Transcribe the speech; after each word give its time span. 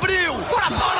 abriu, 0.00 0.34
pra 0.44 0.70
fora, 0.70 0.99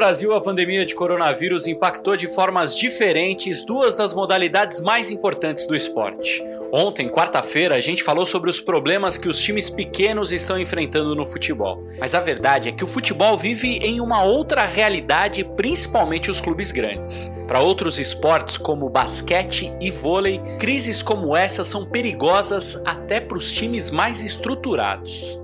Brasil, 0.00 0.34
a 0.34 0.40
pandemia 0.40 0.86
de 0.86 0.94
coronavírus 0.94 1.66
impactou 1.66 2.16
de 2.16 2.26
formas 2.26 2.74
diferentes 2.74 3.62
duas 3.62 3.94
das 3.94 4.14
modalidades 4.14 4.80
mais 4.80 5.10
importantes 5.10 5.66
do 5.66 5.76
esporte. 5.76 6.42
Ontem, 6.72 7.06
quarta-feira, 7.06 7.74
a 7.74 7.80
gente 7.80 8.02
falou 8.02 8.24
sobre 8.24 8.48
os 8.48 8.62
problemas 8.62 9.18
que 9.18 9.28
os 9.28 9.38
times 9.38 9.68
pequenos 9.68 10.32
estão 10.32 10.58
enfrentando 10.58 11.14
no 11.14 11.26
futebol. 11.26 11.84
Mas 11.98 12.14
a 12.14 12.20
verdade 12.20 12.70
é 12.70 12.72
que 12.72 12.82
o 12.82 12.86
futebol 12.86 13.36
vive 13.36 13.76
em 13.82 14.00
uma 14.00 14.24
outra 14.24 14.64
realidade, 14.64 15.44
principalmente 15.44 16.30
os 16.30 16.40
clubes 16.40 16.72
grandes. 16.72 17.30
Para 17.46 17.60
outros 17.60 17.98
esportes 17.98 18.56
como 18.56 18.88
basquete 18.88 19.70
e 19.78 19.90
vôlei, 19.90 20.40
crises 20.58 21.02
como 21.02 21.36
essa 21.36 21.62
são 21.62 21.84
perigosas 21.84 22.82
até 22.86 23.20
para 23.20 23.36
os 23.36 23.52
times 23.52 23.90
mais 23.90 24.24
estruturados. 24.24 25.38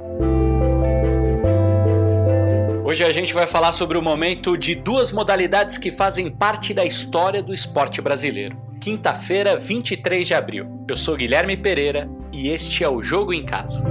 Hoje 2.87 3.05
a 3.05 3.11
gente 3.11 3.35
vai 3.35 3.49
falar 3.49 3.73
sobre 3.73 3.99
o 3.99 4.01
momento 4.01 4.57
de 4.57 4.73
duas 4.73 5.11
modalidades 5.11 5.77
que 5.77 5.91
fazem 5.91 6.31
parte 6.31 6.73
da 6.73 6.85
história 6.85 7.43
do 7.43 7.53
esporte 7.53 8.01
brasileiro. 8.01 8.57
Quinta-feira, 8.81 9.57
23 9.57 10.25
de 10.25 10.33
abril. 10.33 10.85
Eu 10.87 10.97
sou 10.97 11.17
Guilherme 11.17 11.57
Pereira 11.57 12.09
e 12.33 12.49
este 12.49 12.85
é 12.85 12.89
o 12.89 13.03
Jogo 13.03 13.35
em 13.35 13.45
Casa. 13.45 13.83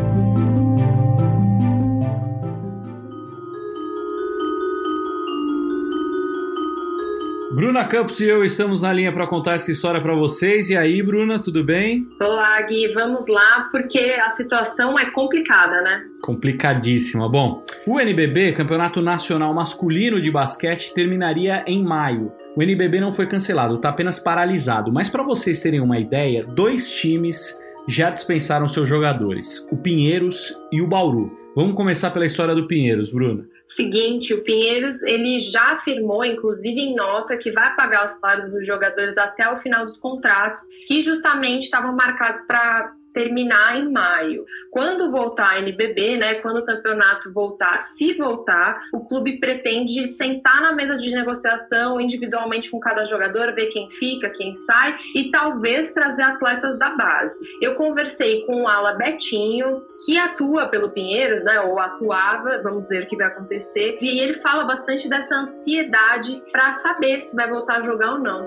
Bruna 7.56 7.86
Campos 7.86 8.20
e 8.20 8.26
eu 8.26 8.44
estamos 8.44 8.82
na 8.82 8.92
linha 8.92 9.14
para 9.14 9.26
contar 9.26 9.54
essa 9.54 9.72
história 9.72 10.02
para 10.02 10.14
vocês. 10.14 10.70
E 10.70 10.76
aí, 10.76 11.02
Bruna, 11.02 11.40
tudo 11.40 11.64
bem? 11.64 12.06
Olá, 12.20 12.62
Gui, 12.64 12.90
vamos 12.90 13.30
lá, 13.30 13.70
porque 13.72 13.98
a 13.98 14.28
situação 14.28 15.00
é 15.00 15.10
complicada, 15.12 15.82
né? 15.82 16.04
Complicadíssima. 16.22 17.30
Bom, 17.30 17.64
o 17.88 17.98
NBB, 17.98 18.52
Campeonato 18.52 19.02
Nacional 19.02 19.54
Masculino 19.54 20.20
de 20.20 20.30
Basquete, 20.30 20.94
terminaria 20.94 21.64
em 21.66 21.82
maio. 21.82 22.30
O 22.58 22.62
NBB 22.62 23.00
não 23.00 23.14
foi 23.14 23.26
cancelado, 23.26 23.76
está 23.76 23.88
apenas 23.88 24.20
paralisado. 24.20 24.92
Mas 24.94 25.08
para 25.08 25.24
vocês 25.24 25.62
terem 25.62 25.80
uma 25.80 25.98
ideia, 25.98 26.46
dois 26.46 26.92
times 26.92 27.58
já 27.88 28.10
dispensaram 28.10 28.68
seus 28.68 28.90
jogadores: 28.90 29.66
o 29.72 29.78
Pinheiros 29.78 30.54
e 30.74 30.82
o 30.82 30.88
Bauru. 30.88 31.32
Vamos 31.56 31.76
começar 31.76 32.12
pela 32.12 32.26
história 32.26 32.54
do 32.54 32.68
Pinheiros, 32.68 33.14
Bruna. 33.14 33.48
Seguinte, 33.66 34.34
o 34.34 34.44
Pinheiros 34.44 35.02
ele 35.02 35.40
já 35.40 35.72
afirmou, 35.72 36.24
inclusive 36.24 36.80
em 36.80 36.96
nota, 36.96 37.36
que 37.36 37.52
vai 37.52 37.76
pagar 37.76 38.06
os 38.06 38.12
salários 38.12 38.52
dos 38.52 38.66
jogadores 38.66 39.18
até 39.18 39.50
o 39.52 39.58
final 39.58 39.86
dos 39.86 39.98
contratos, 39.98 40.62
que 40.88 41.02
justamente 41.02 41.64
estavam 41.64 41.96
marcados 41.96 42.42
para 42.42 42.94
terminar 43.16 43.80
em 43.80 43.90
maio. 43.90 44.46
Quando 44.70 45.10
voltar 45.10 45.52
a 45.52 45.60
NBB, 45.60 46.18
né, 46.18 46.36
quando 46.36 46.58
o 46.58 46.66
campeonato 46.66 47.32
voltar, 47.32 47.80
se 47.80 48.14
voltar, 48.14 48.84
o 48.94 49.08
clube 49.08 49.40
pretende 49.40 50.06
sentar 50.06 50.62
na 50.62 50.74
mesa 50.74 50.98
de 50.98 51.10
negociação 51.12 52.00
individualmente 52.00 52.70
com 52.70 52.78
cada 52.78 53.06
jogador, 53.06 53.56
ver 53.56 53.68
quem 53.68 53.90
fica, 53.90 54.30
quem 54.30 54.54
sai 54.54 54.98
e 55.16 55.32
talvez 55.32 55.94
trazer 55.94 56.24
atletas 56.24 56.78
da 56.78 56.90
base. 56.90 57.44
Eu 57.62 57.76
conversei 57.76 58.46
com 58.46 58.64
o 58.64 58.68
Ala 58.68 58.94
Betinho, 58.94 59.82
que 60.06 60.18
atua 60.18 60.68
pelo 60.68 60.92
Pinheiros, 60.92 61.46
né, 61.46 61.62
ou 61.62 61.80
atuava, 61.80 62.62
vamos 62.62 62.90
ver 62.90 63.04
o 63.04 63.08
que 63.08 63.16
vai 63.16 63.28
acontecer, 63.28 63.98
e 64.02 64.20
ele 64.20 64.34
fala 64.34 64.66
bastante 64.66 65.08
dessa 65.08 65.36
ansiedade 65.36 66.44
para 66.52 66.74
saber 66.74 67.22
se 67.22 67.34
vai 67.34 67.50
voltar 67.50 67.80
a 67.80 67.82
jogar 67.82 68.12
ou 68.14 68.20
não. 68.20 68.44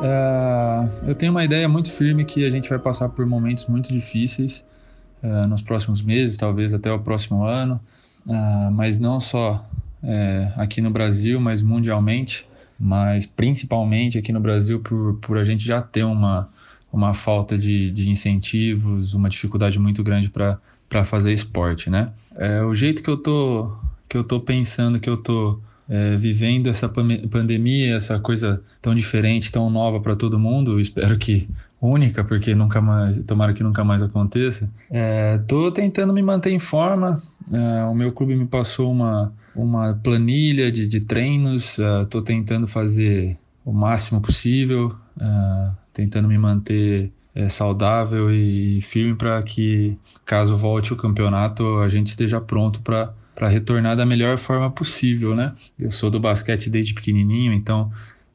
Uh, 0.00 0.39
eu 1.06 1.14
tenho 1.14 1.32
uma 1.32 1.44
ideia 1.44 1.68
muito 1.68 1.90
firme 1.90 2.24
que 2.24 2.44
a 2.44 2.50
gente 2.50 2.68
vai 2.68 2.78
passar 2.78 3.08
por 3.08 3.26
momentos 3.26 3.66
muito 3.66 3.92
difíceis 3.92 4.64
uh, 5.22 5.46
nos 5.46 5.62
próximos 5.62 6.02
meses, 6.02 6.36
talvez 6.36 6.72
até 6.74 6.92
o 6.92 6.98
próximo 6.98 7.44
ano, 7.44 7.80
uh, 8.26 8.70
mas 8.70 8.98
não 8.98 9.20
só 9.20 9.64
aqui 10.56 10.80
no 10.80 10.90
Brasil, 10.90 11.38
mas 11.38 11.62
mundialmente, 11.62 12.48
mas 12.78 13.26
principalmente 13.26 14.16
aqui 14.16 14.32
no 14.32 14.40
Brasil 14.40 14.80
por, 14.80 15.18
por 15.20 15.36
a 15.36 15.44
gente 15.44 15.62
já 15.62 15.82
ter 15.82 16.04
uma, 16.04 16.48
uma 16.90 17.12
falta 17.12 17.58
de, 17.58 17.90
de 17.90 18.08
incentivos, 18.08 19.12
uma 19.12 19.28
dificuldade 19.28 19.78
muito 19.78 20.02
grande 20.02 20.30
para 20.30 21.04
fazer 21.04 21.34
esporte, 21.34 21.90
né? 21.90 22.12
É, 22.34 22.62
o 22.62 22.72
jeito 22.72 23.02
que 23.02 23.10
eu 23.10 23.18
tô 23.18 23.76
que 24.08 24.16
eu 24.16 24.24
tô 24.24 24.40
pensando, 24.40 24.98
que 24.98 25.08
eu 25.08 25.16
tô 25.16 25.60
é, 25.90 26.16
vivendo 26.16 26.68
essa 26.68 26.88
pandemia, 26.88 27.96
essa 27.96 28.16
coisa 28.20 28.62
tão 28.80 28.94
diferente, 28.94 29.50
tão 29.50 29.68
nova 29.68 29.98
para 29.98 30.14
todo 30.14 30.38
mundo, 30.38 30.80
espero 30.80 31.18
que 31.18 31.48
única, 31.82 32.22
porque 32.22 32.54
nunca 32.54 32.80
mais, 32.80 33.18
tomara 33.24 33.52
que 33.52 33.64
nunca 33.64 33.82
mais 33.82 34.00
aconteça. 34.00 34.70
Estou 35.40 35.68
é, 35.68 35.70
tentando 35.72 36.12
me 36.12 36.22
manter 36.22 36.52
em 36.52 36.60
forma. 36.60 37.20
É, 37.52 37.84
o 37.84 37.94
meu 37.94 38.12
clube 38.12 38.36
me 38.36 38.46
passou 38.46 38.92
uma, 38.92 39.32
uma 39.52 39.92
planilha 39.94 40.70
de, 40.70 40.86
de 40.86 41.00
treinos. 41.00 41.76
Estou 42.04 42.22
tentando 42.22 42.68
fazer 42.68 43.36
o 43.64 43.72
máximo 43.72 44.20
possível, 44.20 44.94
tentando 45.92 46.28
me 46.28 46.38
manter 46.38 47.10
é, 47.34 47.48
saudável 47.48 48.30
e 48.30 48.80
firme 48.80 49.14
para 49.16 49.42
que, 49.42 49.98
caso 50.24 50.56
volte 50.56 50.92
o 50.92 50.96
campeonato, 50.96 51.78
a 51.78 51.88
gente 51.88 52.08
esteja 52.08 52.40
pronto 52.40 52.80
para 52.80 53.12
para 53.34 53.48
retornar 53.48 53.96
da 53.96 54.04
melhor 54.04 54.38
forma 54.38 54.70
possível, 54.70 55.34
né? 55.34 55.54
Eu 55.78 55.90
sou 55.90 56.10
do 56.10 56.20
basquete 56.20 56.68
desde 56.68 56.94
pequenininho, 56.94 57.52
então 57.52 57.90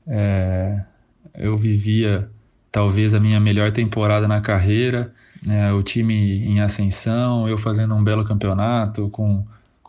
é, 0.07 0.81
eu 1.35 1.57
vivia 1.57 2.29
talvez 2.71 3.13
a 3.13 3.19
minha 3.19 3.39
melhor 3.39 3.71
temporada 3.71 4.27
na 4.27 4.41
carreira, 4.41 5.13
é, 5.47 5.71
o 5.71 5.81
time 5.83 6.43
em 6.45 6.59
ascensão, 6.59 7.47
eu 7.47 7.57
fazendo 7.57 7.95
um 7.95 8.03
belo 8.03 8.25
campeonato 8.25 9.09
com 9.09 9.45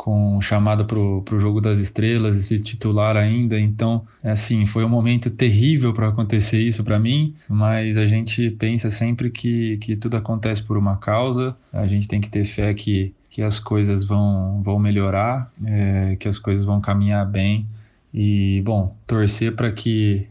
com 0.07 0.41
chamada 0.41 0.85
para 0.85 0.97
o 0.97 1.41
jogo 1.41 1.61
das 1.61 1.79
estrelas, 1.79 2.37
esse 2.37 2.63
titular 2.63 3.17
ainda. 3.17 3.59
Então, 3.59 4.07
é 4.23 4.31
assim, 4.31 4.65
foi 4.65 4.85
um 4.85 4.89
momento 4.89 5.29
terrível 5.33 5.93
para 5.93 6.07
acontecer 6.07 6.61
isso 6.61 6.85
para 6.85 6.97
mim, 6.97 7.35
mas 7.49 7.99
a 7.99 8.07
gente 8.07 8.53
pensa 8.53 8.89
sempre 8.89 9.31
que, 9.31 9.79
que 9.79 9.97
tudo 9.97 10.17
acontece 10.17 10.63
por 10.63 10.77
uma 10.79 10.97
causa, 10.97 11.57
a 11.73 11.89
gente 11.89 12.07
tem 12.07 12.21
que 12.21 12.31
ter 12.31 12.45
fé 12.45 12.73
que 12.73 13.13
que 13.29 13.43
as 13.43 13.59
coisas 13.59 14.03
vão, 14.03 14.63
vão 14.63 14.79
melhorar, 14.79 15.53
é, 15.63 16.17
que 16.19 16.27
as 16.27 16.39
coisas 16.39 16.65
vão 16.65 16.81
caminhar 16.81 17.27
bem 17.27 17.67
e, 18.15 18.63
bom, 18.65 18.97
torcer 19.07 19.55
para 19.55 19.71
que, 19.71 20.27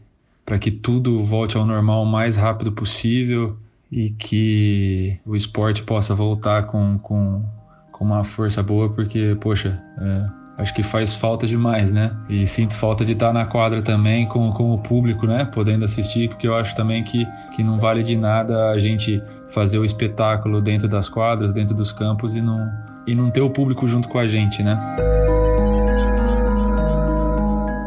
que 0.60 0.72
tudo 0.72 1.22
volte 1.22 1.56
ao 1.56 1.64
normal 1.64 2.02
o 2.02 2.06
mais 2.06 2.34
rápido 2.34 2.72
possível 2.72 3.56
e 3.92 4.10
que 4.10 5.20
o 5.24 5.36
esporte 5.36 5.84
possa 5.84 6.16
voltar 6.16 6.66
com, 6.66 6.98
com, 6.98 7.44
com 7.96 8.04
uma 8.04 8.22
força 8.24 8.62
boa, 8.62 8.90
porque, 8.90 9.34
poxa, 9.40 9.82
é, 9.98 10.26
acho 10.58 10.74
que 10.74 10.82
faz 10.82 11.16
falta 11.16 11.46
demais, 11.46 11.90
né? 11.90 12.14
E 12.28 12.46
sinto 12.46 12.74
falta 12.74 13.06
de 13.06 13.12
estar 13.12 13.32
na 13.32 13.46
quadra 13.46 13.80
também 13.80 14.28
com, 14.28 14.52
com 14.52 14.74
o 14.74 14.78
público, 14.78 15.26
né? 15.26 15.46
Podendo 15.46 15.86
assistir, 15.86 16.28
porque 16.28 16.46
eu 16.46 16.54
acho 16.54 16.76
também 16.76 17.02
que, 17.02 17.26
que 17.54 17.62
não 17.62 17.78
vale 17.78 18.02
de 18.02 18.14
nada 18.14 18.68
a 18.68 18.78
gente 18.78 19.22
fazer 19.48 19.78
o 19.78 19.84
espetáculo 19.84 20.60
dentro 20.60 20.86
das 20.86 21.08
quadras, 21.08 21.54
dentro 21.54 21.74
dos 21.74 21.90
campos 21.90 22.34
e 22.34 22.40
não 22.42 22.70
e 23.06 23.14
não 23.14 23.30
ter 23.30 23.40
o 23.40 23.48
público 23.48 23.86
junto 23.86 24.08
com 24.08 24.18
a 24.18 24.26
gente, 24.26 24.62
né? 24.62 24.76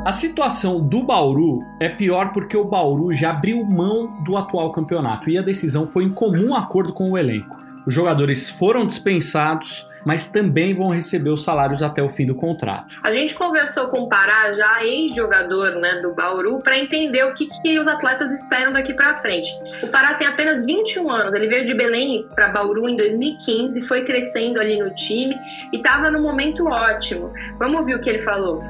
A 0.05 0.11
situação 0.11 0.81
do 0.81 1.03
Bauru 1.03 1.59
é 1.79 1.89
pior 1.89 2.31
porque 2.31 2.55
o 2.55 2.63
Bauru 2.63 3.13
já 3.13 3.31
abriu 3.31 3.63
mão 3.65 4.23
do 4.23 4.37
atual 4.37 4.71
campeonato 4.71 5.29
e 5.29 5.37
a 5.37 5.41
decisão 5.41 5.85
foi 5.85 6.05
em 6.05 6.09
comum 6.09 6.55
acordo 6.55 6.93
com 6.93 7.11
o 7.11 7.17
elenco. 7.17 7.59
Os 7.85 7.93
jogadores 7.93 8.49
foram 8.49 8.87
dispensados 8.87 9.88
mas 10.05 10.27
também 10.27 10.73
vão 10.73 10.89
receber 10.89 11.29
os 11.29 11.43
salários 11.43 11.81
até 11.81 12.01
o 12.01 12.09
fim 12.09 12.25
do 12.25 12.35
contrato. 12.35 12.95
A 13.03 13.11
gente 13.11 13.35
conversou 13.35 13.87
com 13.87 14.01
o 14.01 14.09
Pará, 14.09 14.51
já 14.53 14.83
ex-jogador 14.83 15.75
né, 15.79 16.01
do 16.01 16.13
Bauru, 16.13 16.61
para 16.61 16.77
entender 16.77 17.23
o 17.23 17.33
que, 17.33 17.47
que 17.47 17.79
os 17.79 17.87
atletas 17.87 18.31
esperam 18.31 18.73
daqui 18.73 18.93
para 18.93 19.17
frente. 19.17 19.51
O 19.83 19.87
Pará 19.87 20.15
tem 20.15 20.27
apenas 20.27 20.65
21 20.65 21.09
anos, 21.09 21.35
ele 21.35 21.47
veio 21.47 21.65
de 21.65 21.73
Belém 21.73 22.25
para 22.35 22.49
Bauru 22.49 22.87
em 22.87 22.95
2015, 22.95 23.81
foi 23.83 24.05
crescendo 24.05 24.59
ali 24.59 24.77
no 24.79 24.93
time 24.95 25.35
e 25.73 25.77
estava 25.77 26.09
num 26.11 26.21
momento 26.21 26.65
ótimo. 26.67 27.31
Vamos 27.57 27.79
ouvir 27.79 27.95
o 27.95 28.01
que 28.01 28.09
ele 28.09 28.19
falou. 28.19 28.63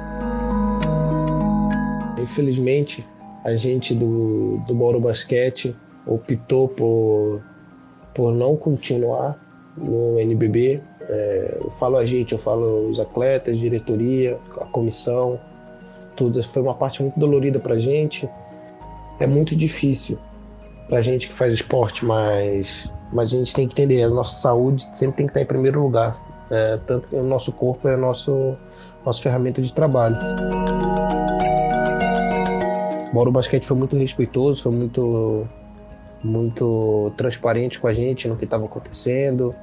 Infelizmente, 2.19 3.05
a 3.43 3.55
gente 3.55 3.93
do, 3.93 4.57
do 4.67 4.75
Bauru 4.75 4.99
Basquete 4.99 5.75
optou 6.05 6.67
por, 6.67 7.41
por 8.13 8.31
não 8.33 8.55
continuar 8.55 9.37
no 9.77 10.19
NBB 10.19 10.81
é, 11.09 11.57
eu 11.59 11.71
falo 11.71 11.97
a 11.97 12.05
gente, 12.05 12.33
eu 12.33 12.39
falo 12.39 12.87
os 12.87 12.99
atletas, 12.99 13.57
diretoria, 13.57 14.37
a 14.61 14.65
comissão, 14.65 15.39
tudo. 16.15 16.41
Foi 16.43 16.61
uma 16.61 16.75
parte 16.75 17.01
muito 17.01 17.19
dolorida 17.19 17.59
pra 17.59 17.79
gente. 17.79 18.29
É 19.19 19.25
muito 19.25 19.55
difícil 19.55 20.19
pra 20.87 21.01
gente 21.01 21.27
que 21.27 21.33
faz 21.33 21.53
esporte, 21.53 22.05
mas, 22.05 22.91
mas 23.11 23.33
a 23.33 23.37
gente 23.37 23.53
tem 23.55 23.67
que 23.67 23.73
entender, 23.73 24.03
a 24.03 24.09
nossa 24.09 24.37
saúde 24.37 24.83
sempre 24.95 25.17
tem 25.17 25.25
que 25.25 25.31
estar 25.31 25.41
em 25.41 25.45
primeiro 25.45 25.81
lugar. 25.81 26.47
É, 26.51 26.77
tanto 26.85 27.07
que 27.07 27.15
o 27.15 27.23
nosso 27.23 27.51
corpo 27.51 27.87
é 27.87 27.97
nosso 27.97 28.55
nossa 29.05 29.21
ferramenta 29.21 29.61
de 29.61 29.73
trabalho. 29.73 30.17
O 33.13 33.31
Basquete 33.31 33.65
foi 33.65 33.77
muito 33.77 33.95
respeitoso, 33.97 34.61
foi 34.61 34.71
muito 34.71 35.47
muito 36.23 37.11
transparente 37.17 37.79
com 37.79 37.87
a 37.87 37.93
gente 37.93 38.27
no 38.27 38.35
que 38.35 38.43
estava 38.43 38.65
acontecendo. 38.65 39.55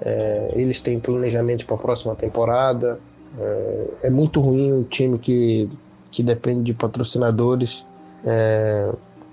É, 0.00 0.52
eles 0.54 0.80
têm 0.80 1.00
planejamento 1.00 1.66
para 1.66 1.76
a 1.76 1.78
próxima 1.78 2.14
temporada. 2.14 2.98
É, 3.38 3.86
é, 4.04 4.10
muito 4.10 4.40
ruim 4.40 4.72
um 4.72 4.82
time 4.82 5.18
que, 5.18 5.68
que 6.10 6.22
depende 6.22 6.64
de 6.64 6.74
patrocinadores 6.74 7.86
é, 8.24 8.90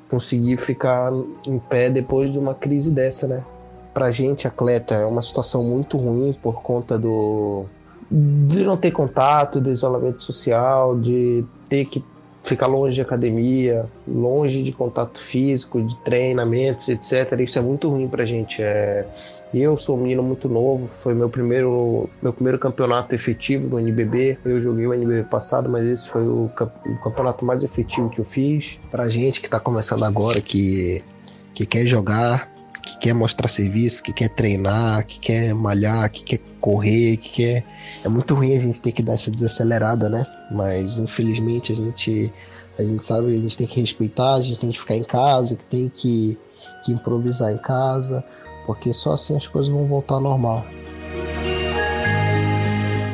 conseguir 0.10 0.57
ficar 0.57 1.12
em 1.45 1.60
pé 1.60 1.89
depois 1.89 2.31
de 2.31 2.38
uma 2.38 2.54
crise 2.54 2.92
dessa, 2.92 3.27
né? 3.27 3.44
Pra 3.94 4.10
gente, 4.12 4.48
atleta, 4.48 4.95
é 4.95 5.06
uma 5.06 5.21
situação 5.21 5.63
muito 5.63 5.98
ruim 5.98 6.33
por 6.42 6.62
conta 6.62 6.98
do 6.98 7.65
de 8.10 8.63
não 8.63 8.77
ter 8.77 8.92
contato, 8.92 9.60
do 9.60 9.71
isolamento 9.71 10.24
social, 10.24 10.95
de 10.95 11.44
ter 11.68 11.86
que 11.86 12.04
ficar 12.44 12.68
longe 12.68 12.94
de 12.94 13.01
academia, 13.01 13.86
longe 14.07 14.62
de 14.62 14.71
contato 14.71 15.18
físico, 15.18 15.81
de 15.81 15.95
treinamentos, 16.00 16.89
etc. 16.89 17.39
Isso 17.39 17.57
é 17.57 17.62
muito 17.62 17.89
ruim 17.89 18.07
pra 18.07 18.25
gente. 18.25 18.62
É... 18.62 19.07
Eu 19.53 19.77
sou 19.77 19.95
um 19.95 20.01
menino 20.01 20.23
muito 20.23 20.50
novo, 20.50 20.88
foi 20.88 21.13
meu 21.13 21.29
primeiro, 21.29 22.09
meu 22.23 22.33
primeiro 22.33 22.57
campeonato 22.57 23.13
efetivo 23.13 23.67
no 23.67 23.79
NBB. 23.79 24.39
Eu 24.44 24.59
joguei 24.59 24.88
o 24.88 24.94
NBB 24.94 25.29
passado, 25.29 25.69
mas 25.69 25.85
esse 25.85 26.09
foi 26.09 26.23
o, 26.23 26.45
o 26.45 26.97
campeonato 27.03 27.45
mais 27.45 27.63
efetivo 27.63 28.09
que 28.09 28.19
eu 28.19 28.25
fiz. 28.25 28.79
Pra 28.89 29.07
gente 29.09 29.39
que 29.41 29.47
tá 29.47 29.59
começando 29.59 30.03
agora, 30.05 30.41
que, 30.41 31.03
que 31.53 31.67
quer 31.67 31.85
jogar, 31.85 32.51
que 32.83 32.97
quer 32.97 33.13
mostrar 33.13 33.47
serviço, 33.47 34.01
que 34.01 34.11
quer 34.11 34.29
treinar, 34.29 35.05
que 35.05 35.19
quer 35.19 35.53
malhar, 35.53 36.09
que 36.09 36.23
quer 36.23 36.39
correr, 36.59 37.17
que 37.17 37.29
quer. 37.29 37.63
É 38.03 38.09
muito 38.09 38.33
ruim 38.33 38.55
a 38.55 38.59
gente 38.59 38.81
ter 38.81 38.91
que 38.91 39.03
dar 39.03 39.13
essa 39.13 39.29
desacelerada, 39.29 40.09
né? 40.09 40.25
Mas 40.51 40.97
infelizmente 40.97 41.71
a 41.71 41.75
gente, 41.75 42.33
a 42.79 42.81
gente 42.81 43.05
sabe 43.05 43.27
que 43.27 43.33
a 43.33 43.39
gente 43.39 43.55
tem 43.55 43.67
que 43.67 43.79
respeitar, 43.79 44.33
a 44.33 44.41
gente 44.41 44.59
tem 44.59 44.71
que 44.71 44.79
ficar 44.79 44.95
em 44.95 45.03
casa, 45.03 45.55
que 45.55 45.65
tem 45.65 45.89
que, 45.89 46.39
que 46.83 46.91
improvisar 46.91 47.51
em 47.51 47.57
casa 47.59 48.25
porque 48.65 48.94
só 48.94 49.13
assim 49.13 49.36
as 49.36 49.48
coisas 49.48 49.71
vão 49.71 49.86
voltar 49.86 50.15
ao 50.15 50.21
normal. 50.21 50.65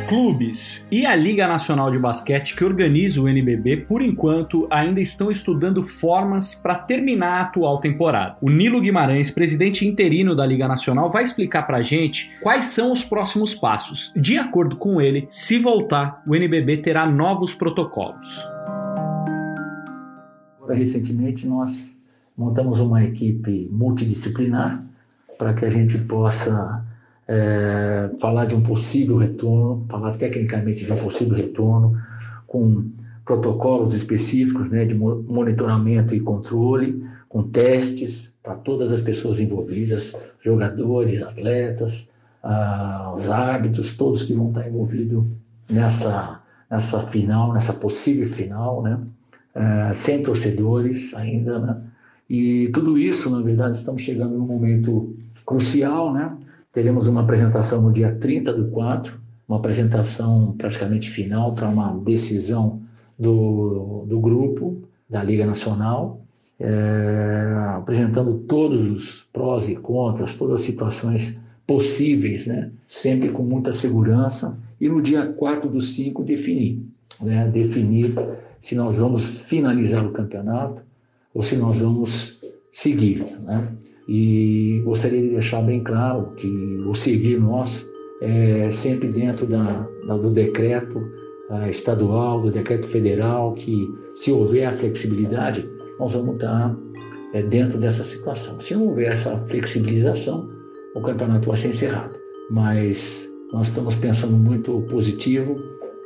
Clubes 0.10 0.88
e 0.92 1.06
a 1.06 1.16
Liga 1.16 1.48
Nacional 1.48 1.92
de 1.92 2.00
Basquete, 2.00 2.56
que 2.56 2.66
organiza 2.66 3.22
o 3.22 3.30
NBB, 3.30 3.78
por 3.78 4.02
enquanto 4.02 4.68
ainda 4.72 5.00
estão 5.00 5.30
estudando 5.30 5.84
formas 5.84 6.56
para 6.56 6.74
terminar 6.74 7.34
a 7.34 7.42
atual 7.42 7.80
temporada. 7.80 8.36
O 8.42 8.50
Nilo 8.50 8.82
Guimarães, 8.82 9.30
presidente 9.30 9.88
interino 9.88 10.36
da 10.36 10.48
Liga 10.48 10.68
Nacional, 10.68 11.12
vai 11.12 11.22
explicar 11.22 11.62
para 11.68 11.78
a 11.78 11.84
gente 11.84 12.32
quais 12.42 12.66
são 12.66 12.92
os 12.92 13.04
próximos 13.04 13.54
passos. 13.54 14.12
De 14.20 14.36
acordo 14.36 14.78
com 14.78 15.00
ele, 15.00 15.28
se 15.30 15.60
voltar, 15.60 16.24
o 16.26 16.36
NBB 16.36 16.78
terá 16.78 17.08
novos 17.08 17.54
protocolos. 17.54 18.50
Recentemente, 20.68 21.48
nós 21.48 22.02
montamos 22.36 22.80
uma 22.80 23.04
equipe 23.04 23.70
multidisciplinar 23.72 24.89
para 25.40 25.54
que 25.54 25.64
a 25.64 25.70
gente 25.70 25.98
possa 26.00 26.86
é, 27.26 28.10
falar 28.20 28.44
de 28.44 28.54
um 28.54 28.62
possível 28.62 29.16
retorno, 29.16 29.86
falar 29.90 30.18
tecnicamente 30.18 30.84
de 30.84 30.92
um 30.92 30.98
possível 30.98 31.38
retorno, 31.38 31.98
com 32.46 32.92
protocolos 33.24 33.96
específicos 33.96 34.70
né, 34.70 34.84
de 34.84 34.94
monitoramento 34.94 36.14
e 36.14 36.20
controle, 36.20 37.02
com 37.30 37.44
testes 37.44 38.36
para 38.44 38.56
todas 38.56 38.92
as 38.92 39.00
pessoas 39.00 39.40
envolvidas, 39.40 40.14
jogadores, 40.44 41.24
atletas, 41.24 42.12
ah, 42.44 43.14
os 43.16 43.30
árbitros, 43.30 43.96
todos 43.96 44.24
que 44.24 44.34
vão 44.34 44.50
estar 44.50 44.68
envolvidos 44.68 45.24
nessa, 45.70 46.42
nessa 46.70 47.04
final, 47.04 47.54
nessa 47.54 47.72
possível 47.72 48.28
final, 48.28 48.82
né? 48.82 49.00
É, 49.56 49.94
sem 49.94 50.22
torcedores 50.22 51.14
ainda, 51.14 51.60
né? 51.60 51.78
E 52.30 52.70
tudo 52.74 52.98
isso, 52.98 53.30
na 53.30 53.42
verdade, 53.42 53.78
estamos 53.78 54.02
chegando 54.02 54.38
num 54.38 54.46
momento 54.46 55.16
crucial, 55.50 56.14
né? 56.14 56.38
Teremos 56.72 57.08
uma 57.08 57.22
apresentação 57.22 57.82
no 57.82 57.92
dia 57.92 58.14
30 58.14 58.54
do 58.54 58.70
4, 58.70 59.20
uma 59.48 59.58
apresentação 59.58 60.54
praticamente 60.56 61.10
final 61.10 61.56
para 61.56 61.68
uma 61.68 61.92
decisão 62.04 62.84
do, 63.18 64.06
do 64.08 64.20
grupo 64.20 64.84
da 65.10 65.24
Liga 65.24 65.48
Nacional, 65.48 66.22
é, 66.60 67.52
apresentando 67.76 68.36
todos 68.48 68.92
os 68.92 69.28
prós 69.34 69.68
e 69.68 69.76
contras, 69.76 70.36
todas 70.36 70.60
as 70.60 70.62
situações 70.62 71.40
possíveis, 71.66 72.46
né? 72.46 72.70
sempre 72.88 73.30
com 73.30 73.42
muita 73.42 73.74
segurança, 73.74 74.60
e 74.80 74.88
no 74.88 75.02
dia 75.02 75.26
4 75.26 75.68
do 75.68 75.82
5 75.82 76.24
definir, 76.24 76.80
né? 77.20 77.48
definir 77.48 78.14
se 78.62 78.76
nós 78.76 78.98
vamos 78.98 79.24
finalizar 79.24 80.06
o 80.06 80.12
campeonato 80.12 80.84
ou 81.34 81.42
se 81.42 81.56
nós 81.56 81.78
vamos 81.78 82.40
seguir. 82.72 83.26
Né? 83.42 83.68
E 84.12 84.82
gostaria 84.84 85.22
de 85.22 85.30
deixar 85.30 85.62
bem 85.62 85.84
claro 85.84 86.32
que 86.36 86.82
o 86.84 86.96
seguir 86.96 87.40
nosso 87.40 87.88
é 88.20 88.68
sempre 88.72 89.08
dentro 89.08 89.46
da, 89.46 89.88
da 90.04 90.18
do 90.18 90.32
decreto 90.32 90.98
uh, 91.48 91.70
estadual, 91.70 92.42
do 92.42 92.50
decreto 92.50 92.88
federal, 92.88 93.54
que 93.54 93.88
se 94.16 94.32
houver 94.32 94.66
a 94.66 94.72
flexibilidade, 94.72 95.70
nós 96.00 96.14
vamos 96.14 96.36
estar 96.36 96.76
é, 97.36 97.44
dentro 97.44 97.78
dessa 97.78 98.04
situação. 98.04 98.60
Se 98.60 98.74
não 98.74 98.88
houver 98.88 99.12
essa 99.12 99.38
flexibilização, 99.42 100.50
o 100.96 101.02
campeonato 101.02 101.48
vai 101.48 101.58
ser 101.58 101.68
encerrado. 101.68 102.16
Mas 102.50 103.30
nós 103.54 103.68
estamos 103.68 103.94
pensando 103.94 104.36
muito 104.36 104.82
positivo, 104.90 105.62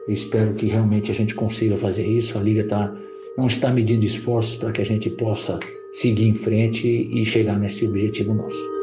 espero 0.10 0.54
que 0.56 0.66
realmente 0.66 1.10
a 1.10 1.16
gente 1.16 1.34
consiga 1.34 1.78
fazer 1.78 2.06
isso. 2.06 2.38
A 2.38 2.42
Liga 2.42 2.66
tá, 2.68 2.94
não 3.38 3.48
está 3.48 3.72
medindo 3.72 4.04
esforços 4.04 4.58
para 4.58 4.74
que 4.74 4.82
a 4.82 4.86
gente 4.86 5.10
possa 5.10 5.58
seguir 5.94 6.28
em 6.28 6.36
frente 6.36 6.88
e 6.88 7.24
chegar 7.24 7.58
nesse 7.58 7.88
objetivo 7.88 8.34
nosso. 8.34 8.74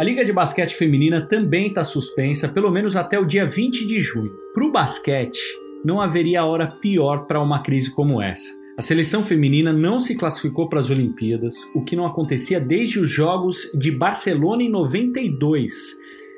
A 0.00 0.04
Liga 0.04 0.24
de 0.24 0.32
Basquete 0.32 0.74
Feminina 0.74 1.20
também 1.20 1.68
está 1.68 1.84
suspensa, 1.84 2.48
pelo 2.48 2.70
menos 2.70 2.96
até 2.96 3.18
o 3.18 3.26
dia 3.26 3.46
20 3.46 3.86
de 3.86 4.00
junho. 4.00 4.32
Para 4.54 4.64
o 4.64 4.72
basquete, 4.72 5.38
não 5.84 6.00
haveria 6.00 6.44
hora 6.44 6.66
pior 6.66 7.26
para 7.26 7.42
uma 7.42 7.62
crise 7.62 7.94
como 7.94 8.20
essa. 8.20 8.50
A 8.76 8.80
seleção 8.80 9.22
feminina 9.22 9.70
não 9.70 10.00
se 10.00 10.16
classificou 10.16 10.66
para 10.66 10.80
as 10.80 10.88
Olimpíadas, 10.88 11.54
o 11.74 11.84
que 11.84 11.94
não 11.94 12.06
acontecia 12.06 12.58
desde 12.58 12.98
os 12.98 13.10
Jogos 13.10 13.70
de 13.78 13.90
Barcelona 13.90 14.62
em 14.62 14.70
92. 14.70 15.72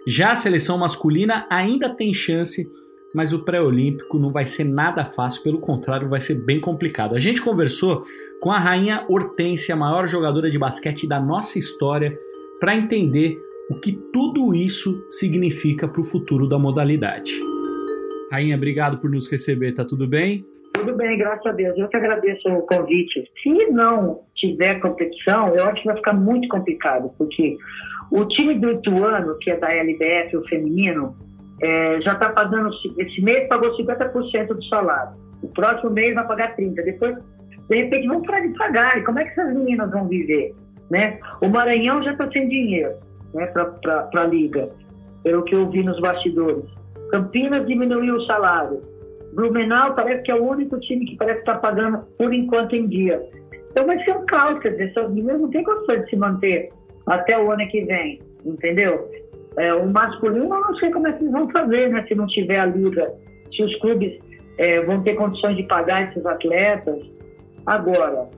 Já 0.06 0.32
a 0.32 0.37
seleção 0.37 0.76
masculina 0.76 1.47
ainda 1.49 1.88
tem 1.88 2.12
chance 2.12 2.69
mas 3.14 3.33
o 3.33 3.44
pré-olímpico 3.44 4.18
não 4.18 4.33
vai 4.33 4.44
ser 4.44 4.64
nada 4.64 5.04
fácil, 5.04 5.42
pelo 5.44 5.61
contrário, 5.61 6.09
vai 6.09 6.18
ser 6.18 6.35
bem 6.35 6.61
complicado. 6.61 7.14
A 7.14 7.21
gente 7.21 7.40
conversou 7.40 8.02
com 8.40 8.50
a 8.50 8.59
rainha 8.59 9.04
Hortência, 9.09 9.75
a 9.75 9.78
maior 9.78 10.09
jogadora 10.09 10.50
de 10.50 10.59
basquete 10.59 11.09
da 11.09 11.21
nossa 11.21 11.56
história, 11.59 12.18
para 12.59 12.75
entender 12.75 13.38
o 13.71 13.76
que 13.76 13.92
tudo 14.12 14.52
isso 14.52 15.06
significa 15.11 15.87
para 15.87 16.00
o 16.00 16.04
futuro 16.04 16.49
da 16.49 16.59
modalidade. 16.59 17.33
Rainha, 18.33 18.56
obrigado 18.56 18.99
por 18.99 19.09
nos 19.09 19.30
receber, 19.30 19.73
tá 19.73 19.85
tudo 19.85 20.09
bem? 20.09 20.44
Tudo 20.75 20.97
bem, 20.97 21.16
graças 21.16 21.47
a 21.47 21.52
Deus. 21.52 21.78
Eu 21.78 21.88
que 21.88 21.97
agradeço 21.97 22.49
o 22.49 22.62
convite. 22.62 23.30
Se 23.42 23.71
não 23.71 24.23
tiver 24.35 24.80
competição, 24.80 25.54
eu 25.54 25.64
acho 25.64 25.80
que 25.83 25.87
vai 25.87 25.97
ficar 25.97 26.12
muito 26.12 26.49
complicado, 26.49 27.11
porque 27.16 27.56
o 28.11 28.26
time 28.26 28.59
do 28.59 28.73
Ituano, 28.73 29.38
que 29.38 29.50
é 29.50 29.56
da 29.56 29.73
LBF, 29.73 30.37
o 30.37 30.49
feminino, 30.49 31.16
é, 31.62 32.00
já 32.00 32.12
está 32.12 32.30
pagando, 32.30 32.70
esse 32.99 33.23
mês 33.23 33.49
pagou 33.49 33.76
50% 33.76 34.49
do 34.49 34.64
salário, 34.64 35.14
o 35.42 35.49
próximo 35.49 35.90
mês 35.90 36.14
vai 36.14 36.26
pagar 36.26 36.56
30%, 36.56 36.75
depois, 36.75 37.16
de 37.68 37.76
repente, 37.76 38.08
vão 38.08 38.23
parar 38.23 38.40
de 38.40 38.56
pagar, 38.58 38.99
e 38.99 39.04
como 39.04 39.18
é 39.18 39.25
que 39.25 39.40
essas 39.40 39.54
meninas 39.54 39.90
vão 39.90 40.08
viver? 40.08 40.54
Né? 40.90 41.18
O 41.40 41.49
Maranhão 41.49 42.02
já 42.02 42.12
está 42.12 42.30
sem 42.30 42.49
dinheiro 42.49 42.92
né, 43.32 43.46
para 43.46 44.08
a 44.14 44.26
Liga, 44.26 44.70
pelo 45.23 45.42
que 45.44 45.54
eu 45.54 45.70
vi 45.70 45.82
nos 45.82 45.99
bastidores. 46.00 46.64
Campinas 47.11 47.66
diminuiu 47.66 48.16
o 48.16 48.26
salário. 48.26 48.82
Blumenau 49.34 49.94
parece 49.94 50.23
que 50.23 50.30
é 50.30 50.34
o 50.34 50.44
único 50.44 50.78
time 50.80 51.06
que 51.06 51.16
parece 51.16 51.40
estar 51.40 51.54
tá 51.54 51.58
pagando 51.58 51.99
por 52.18 52.32
enquanto 52.32 52.75
em 52.75 52.87
dia. 52.87 53.20
Então 53.70 53.87
vai 53.87 54.02
ser 54.04 54.16
um 54.16 54.25
caos, 54.26 54.61
quer 54.61 54.70
dizer, 54.70 54.90
essas 54.90 55.08
meninas 55.11 55.40
não 55.40 55.50
têm 55.50 55.64
condições 55.64 56.04
de 56.04 56.11
se 56.11 56.16
manter 56.16 56.70
até 57.06 57.37
o 57.38 57.50
ano 57.50 57.66
que 57.68 57.84
vem, 57.84 58.20
entendeu? 58.44 59.11
É, 59.56 59.73
o 59.75 59.88
masculino, 59.88 60.54
eu 60.54 60.61
não 60.61 60.76
sei 60.76 60.90
como 60.90 61.06
é 61.06 61.12
que 61.12 61.23
eles 61.23 61.32
vão 61.32 61.49
fazer, 61.50 61.88
né? 61.88 62.04
Se 62.08 62.14
não 62.14 62.26
tiver 62.26 62.58
a 62.58 62.66
liga, 62.66 63.12
se 63.54 63.62
os 63.62 63.75
clubes 63.80 64.18
é, 64.58 64.80
vão 64.82 65.02
ter 65.02 65.14
condições 65.14 65.56
de 65.56 65.62
pagar 65.64 66.11
esses 66.11 66.25
atletas. 66.26 66.99
Agora, 67.66 68.28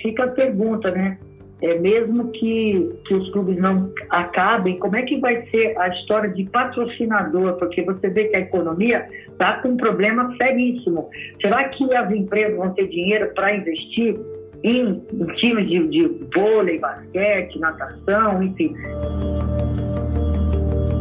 fica 0.00 0.24
a 0.24 0.28
pergunta, 0.28 0.90
né? 0.90 1.18
É, 1.62 1.78
mesmo 1.78 2.30
que, 2.32 2.92
que 3.06 3.14
os 3.14 3.30
clubes 3.30 3.56
não 3.56 3.90
acabem, 4.10 4.78
como 4.78 4.96
é 4.96 5.02
que 5.02 5.18
vai 5.18 5.46
ser 5.46 5.78
a 5.78 5.88
história 5.88 6.28
de 6.28 6.44
patrocinador? 6.50 7.54
Porque 7.54 7.80
você 7.82 8.10
vê 8.10 8.24
que 8.24 8.36
a 8.36 8.40
economia 8.40 9.08
está 9.28 9.62
com 9.62 9.70
um 9.70 9.76
problema 9.76 10.34
seríssimo. 10.36 11.08
Será 11.40 11.68
que 11.68 11.96
as 11.96 12.10
empresas 12.10 12.56
vão 12.56 12.70
ter 12.74 12.88
dinheiro 12.88 13.32
para 13.34 13.54
investir 13.54 14.14
em, 14.62 15.02
em 15.12 15.26
times 15.36 15.68
de, 15.68 15.88
de 15.88 16.26
vôlei, 16.34 16.78
basquete, 16.78 17.58
natação, 17.58 18.42
enfim? 18.42 18.74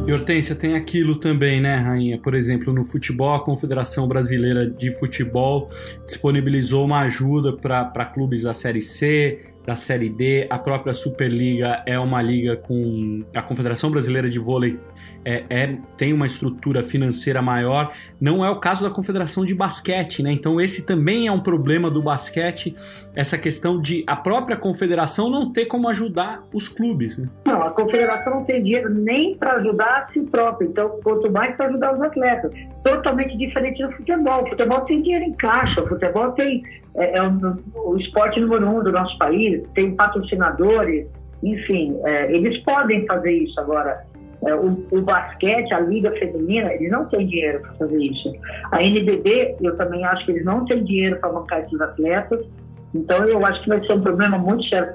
E 0.06 0.12
Hortência, 0.12 0.54
tem 0.54 0.76
aquilo 0.76 1.16
também, 1.16 1.62
né, 1.62 1.78
Rainha? 1.78 2.20
Por 2.20 2.36
exemplo, 2.36 2.74
no 2.74 2.84
futebol, 2.84 3.34
a 3.34 3.40
Confederação 3.40 4.06
Brasileira 4.06 4.70
de 4.70 4.92
Futebol 4.92 5.70
disponibilizou 6.06 6.84
uma 6.84 7.00
ajuda 7.02 7.54
para 7.54 8.06
clubes 8.08 8.42
da 8.42 8.54
Série 8.54 8.82
C, 8.82 9.54
da 9.66 9.76
Série 9.76 10.10
D. 10.10 10.46
A 10.50 10.60
própria 10.60 10.94
Superliga 10.94 11.82
é 11.86 11.98
uma 11.98 12.22
liga 12.22 12.58
com. 12.58 13.24
A 13.34 13.42
Confederação 13.42 13.90
Brasileira 13.90 14.30
de 14.30 14.40
Vôlei 14.40 14.76
é, 15.26 15.44
é, 15.50 15.78
tem 15.98 16.14
uma 16.14 16.26
estrutura 16.26 16.84
financeira 16.84 17.42
maior. 17.42 17.92
Não 18.20 18.44
é 18.46 18.50
o 18.50 18.60
caso 18.60 18.84
da 18.84 18.94
Confederação 18.94 19.46
de 19.46 19.56
Basquete, 19.56 20.22
né? 20.22 20.32
Então, 20.32 20.60
esse 20.60 20.86
também 20.86 21.28
é 21.28 21.32
um 21.32 21.40
problema 21.40 21.90
do 21.90 22.02
basquete, 22.02 22.76
essa 23.16 23.38
questão 23.38 23.80
de 23.80 24.04
a 24.08 24.16
própria 24.16 24.58
confederação 24.58 25.30
não 25.30 25.52
ter 25.52 25.66
como 25.66 25.88
ajudar 25.90 26.44
os 26.54 26.68
clubes. 26.68 27.18
Né? 27.18 27.30
Não, 27.46 27.64
a 27.64 27.72
confederação 27.72 28.36
não 28.36 28.44
tem 28.46 28.64
dinheiro 28.64 28.94
nem 28.94 29.36
para 29.38 29.54
ajudar 29.54 30.08
a 30.08 30.14
si 30.14 30.22
própria, 30.22 30.66
então, 30.66 31.00
quanto 31.04 31.32
mais 31.32 31.56
para 31.56 31.68
ajudar 31.68 31.96
os 31.96 32.02
atletas. 32.02 32.52
Totalmente 32.84 33.38
diferente 33.38 33.86
do 33.86 33.92
futebol. 33.94 34.44
O 34.44 34.50
futebol 34.50 34.82
tem 34.82 35.02
dinheiro 35.02 35.26
em 35.26 35.34
caixa, 35.34 35.82
o 35.82 35.88
futebol 35.88 36.32
tem. 36.32 36.64
É, 36.96 37.18
é 37.18 37.24
o, 37.24 37.92
o, 37.92 37.98
esporte 37.98 38.40
número 38.40 38.68
um 38.68 38.84
do 38.84 38.92
nosso 38.92 39.18
país, 39.18 39.64
tem 39.74 39.96
patrocinadores, 39.96 41.08
enfim, 41.42 42.00
é, 42.06 42.32
eles 42.32 42.58
podem 42.64 43.06
fazer 43.08 43.32
isso 43.32 43.60
agora 43.60 44.06
é, 44.48 44.56
o, 44.56 44.86
o, 44.92 45.02
basquete, 45.02 45.74
a 45.74 45.80
liga 45.80 46.12
feminina, 46.12 46.74
eles 46.74 46.92
não 46.92 47.06
têm 47.06 47.28
dinheiro 47.28 47.62
para 47.62 47.74
fazer 47.74 47.98
isso. 47.98 48.32
A 48.72 48.82
NBB, 48.84 49.58
eu 49.62 49.78
também 49.78 50.04
acho 50.06 50.26
que 50.26 50.32
eles 50.32 50.46
não 50.46 50.66
têm 50.66 50.84
dinheiro 50.84 51.18
para 51.20 51.30
bancar 51.30 51.60
esses 51.62 51.80
atletas. 51.80 52.46
Então, 52.94 53.26
eu 53.26 53.46
acho 53.46 53.62
que 53.64 53.70
vai 53.70 53.86
ser 53.86 53.94
um 53.94 54.02
problema 54.02 54.38
muito 54.38 54.68
sério. 54.68 54.94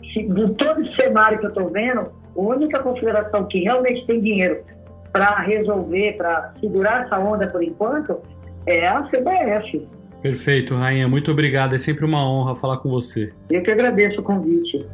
De 0.00 0.54
todo 0.54 0.80
esse 0.82 0.94
cenário 0.96 1.38
que 1.38 1.46
eu 1.46 1.48
estou 1.48 1.70
vendo, 1.70 2.00
a 2.00 2.40
única 2.40 2.82
confederação 2.82 3.46
que 3.46 3.60
realmente 3.60 4.06
tem 4.06 4.20
dinheiro 4.20 4.60
para 5.12 5.40
resolver, 5.40 6.16
para 6.16 6.52
segurar 6.60 7.04
essa 7.04 7.18
onda 7.18 7.46
por 7.48 7.62
enquanto, 7.62 8.20
é 8.66 8.86
a 8.86 9.02
CBF. 9.04 9.86
Perfeito, 10.22 10.74
Rainha. 10.74 11.06
Muito 11.06 11.30
obrigado. 11.30 11.74
É 11.74 11.78
sempre 11.78 12.04
uma 12.04 12.26
honra 12.26 12.54
falar 12.54 12.78
com 12.78 12.88
você. 12.88 13.32
Eu 13.50 13.62
que 13.62 13.70
agradeço 13.70 14.20
o 14.20 14.24
convite. 14.24 14.86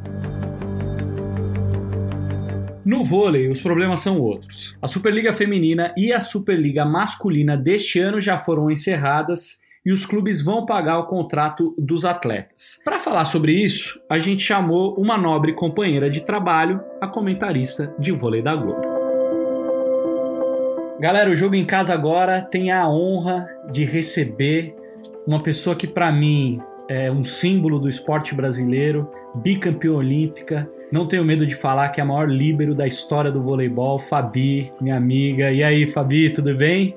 No 2.91 3.05
vôlei, 3.05 3.49
os 3.49 3.61
problemas 3.61 4.01
são 4.01 4.21
outros. 4.21 4.77
A 4.83 4.89
Superliga 4.89 5.33
Feminina 5.33 5.95
e 5.97 6.13
a 6.13 6.19
Superliga 6.19 6.85
Masculina 6.85 7.57
deste 7.57 8.01
ano 8.01 8.21
já 8.21 8.37
foram 8.37 8.69
encerradas 8.69 9.61
e 9.87 9.93
os 9.93 10.05
clubes 10.05 10.43
vão 10.43 10.67
pagar 10.67 10.99
o 10.99 11.07
contrato 11.07 11.73
dos 11.79 12.05
atletas. 12.05 12.81
Para 12.85 12.99
falar 12.99 13.27
sobre 13.27 13.53
isso, 13.53 14.01
a 14.11 14.19
gente 14.19 14.43
chamou 14.43 14.97
uma 14.97 15.17
nobre 15.17 15.53
companheira 15.53 16.11
de 16.11 16.23
trabalho, 16.23 16.81
a 17.01 17.07
comentarista 17.07 17.95
de 17.97 18.11
vôlei 18.11 18.43
da 18.43 18.57
Globo. 18.57 18.83
Galera, 20.99 21.31
o 21.31 21.35
jogo 21.37 21.55
em 21.55 21.65
casa 21.65 21.95
agora 21.95 22.43
tem 22.43 22.73
a 22.73 22.89
honra 22.89 23.49
de 23.71 23.85
receber 23.85 24.75
uma 25.25 25.41
pessoa 25.41 25.77
que 25.77 25.87
para 25.87 26.11
mim 26.11 26.61
é 26.89 27.09
um 27.09 27.23
símbolo 27.23 27.79
do 27.79 27.89
esporte 27.89 28.35
brasileiro, 28.35 29.09
bicampeã 29.37 29.93
olímpica, 29.93 30.69
não 30.93 31.07
tenho 31.07 31.25
medo 31.25 31.47
de 31.47 31.55
falar 31.55 31.89
que 31.91 32.01
é 32.01 32.03
a 32.03 32.07
maior 32.07 32.29
líbero 32.29 32.75
da 32.75 32.87
história 32.87 33.31
do 33.31 33.41
voleibol, 33.41 33.99
Fabi, 33.99 34.71
minha 34.81 34.97
amiga. 34.97 35.51
E 35.51 35.63
aí, 35.63 35.87
Fabi, 35.87 36.31
tudo 36.31 36.55
bem? 36.55 36.97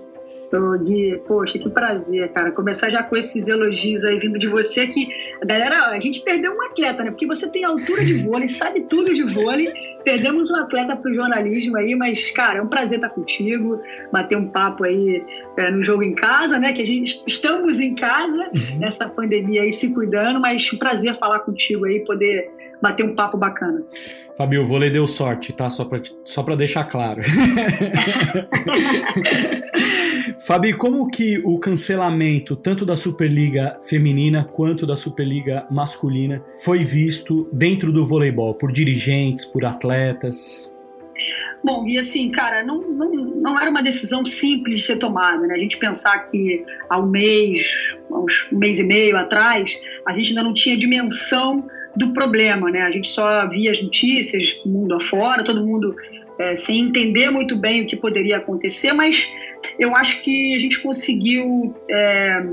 Ô, 0.56 0.78
Gui, 0.78 1.20
poxa, 1.28 1.58
que 1.58 1.68
prazer, 1.68 2.32
cara. 2.32 2.52
Começar 2.52 2.92
já 2.92 3.02
com 3.02 3.18
esses 3.18 3.48
elogios 3.48 4.06
aí 4.06 4.20
vindo 4.20 4.38
de 4.38 4.48
você 4.48 4.86
que, 4.86 5.10
galera, 5.44 5.88
a 5.88 6.00
gente 6.00 6.22
perdeu 6.22 6.54
um 6.54 6.62
atleta, 6.62 7.04
né? 7.04 7.10
Porque 7.10 7.26
você 7.26 7.50
tem 7.50 7.64
altura 7.64 8.06
de 8.06 8.14
vôlei, 8.24 8.48
sabe 8.50 8.82
tudo 8.82 9.16
de 9.16 9.24
vôlei. 9.24 9.74
Perdemos 10.04 10.52
um 10.52 10.56
atleta 10.58 10.96
pro 10.96 11.14
jornalismo 11.14 11.76
aí, 11.76 11.96
mas, 11.96 12.30
cara, 12.30 12.60
é 12.60 12.62
um 12.62 12.68
prazer 12.68 13.00
estar 13.00 13.10
contigo, 13.10 13.82
bater 14.12 14.38
um 14.38 14.48
papo 14.48 14.84
aí 14.84 15.26
é, 15.58 15.72
no 15.72 15.82
jogo 15.82 16.04
em 16.04 16.14
casa, 16.14 16.60
né? 16.60 16.72
Que 16.72 16.84
a 16.84 16.86
gente 16.86 17.24
estamos 17.26 17.80
em 17.80 17.96
casa 17.96 18.50
uhum. 18.54 18.80
nessa 18.80 19.10
pandemia 19.10 19.64
aí 19.64 19.74
se 19.74 19.92
cuidando, 19.92 20.40
mas 20.40 20.72
um 20.72 20.78
prazer 20.78 21.16
falar 21.16 21.40
contigo 21.40 21.86
aí, 21.86 22.02
poder 22.02 22.52
bater 22.84 23.06
um 23.06 23.16
papo 23.16 23.38
bacana. 23.38 23.82
Fabio, 24.38 24.62
o 24.62 24.66
vôlei 24.66 24.90
deu 24.90 25.08
sorte, 25.08 25.54
tá? 25.54 25.70
Só 25.70 25.86
para 25.86 26.02
só 26.26 26.44
pra 26.44 26.56
deixar 26.56 26.84
claro. 26.84 27.22
Fabi, 30.46 30.74
como 30.74 31.10
que 31.10 31.42
o 31.46 31.58
cancelamento 31.58 32.58
tanto 32.58 32.86
da 32.86 32.98
Superliga 32.98 33.78
feminina 33.88 34.44
quanto 34.44 34.86
da 34.86 34.98
Superliga 34.98 35.66
masculina 35.72 36.44
foi 36.64 36.80
visto 36.84 37.48
dentro 37.54 37.94
do 37.94 38.06
voleibol, 38.06 38.54
por 38.54 38.70
dirigentes, 38.70 39.46
por 39.46 39.64
atletas? 39.64 40.70
Bom, 41.64 41.88
e 41.88 41.98
assim, 41.98 42.30
cara, 42.30 42.66
não, 42.66 42.82
não, 42.82 43.10
não 43.10 43.58
era 43.58 43.70
uma 43.70 43.82
decisão 43.82 44.26
simples 44.26 44.82
de 44.82 44.86
ser 44.86 44.98
tomada, 44.98 45.48
né? 45.48 45.56
A 45.56 45.60
gente 45.60 45.78
pensar 45.78 46.20
que 46.26 46.66
há 46.90 47.00
um 47.00 47.08
mês, 47.08 47.98
há 48.12 48.20
uns 48.20 48.52
um 48.52 48.58
mês 48.58 48.80
e 48.80 48.84
meio 48.84 49.16
atrás, 49.16 49.80
a 50.06 50.12
gente 50.12 50.30
ainda 50.30 50.44
não 50.44 50.54
tinha 50.54 50.76
dimensão 50.76 51.66
do 51.96 52.14
problema, 52.14 52.70
né? 52.72 52.82
A 52.82 52.92
gente 52.92 53.08
só 53.08 53.48
via 53.48 53.72
as 53.72 53.82
notícias 53.82 54.62
mundo 54.66 54.96
afora, 54.96 55.44
todo 55.44 55.66
mundo 55.66 55.96
é, 56.40 56.56
sem 56.56 56.80
entender 56.80 57.30
muito 57.30 57.56
bem 57.56 57.84
o 57.84 57.88
que 57.88 57.96
poderia 57.96 58.38
acontecer, 58.38 58.94
mas 58.94 59.32
eu 59.78 59.96
acho 59.96 60.22
que 60.24 60.56
a 60.56 60.60
gente 60.60 60.82
conseguiu 60.82 61.76
é, 61.90 62.44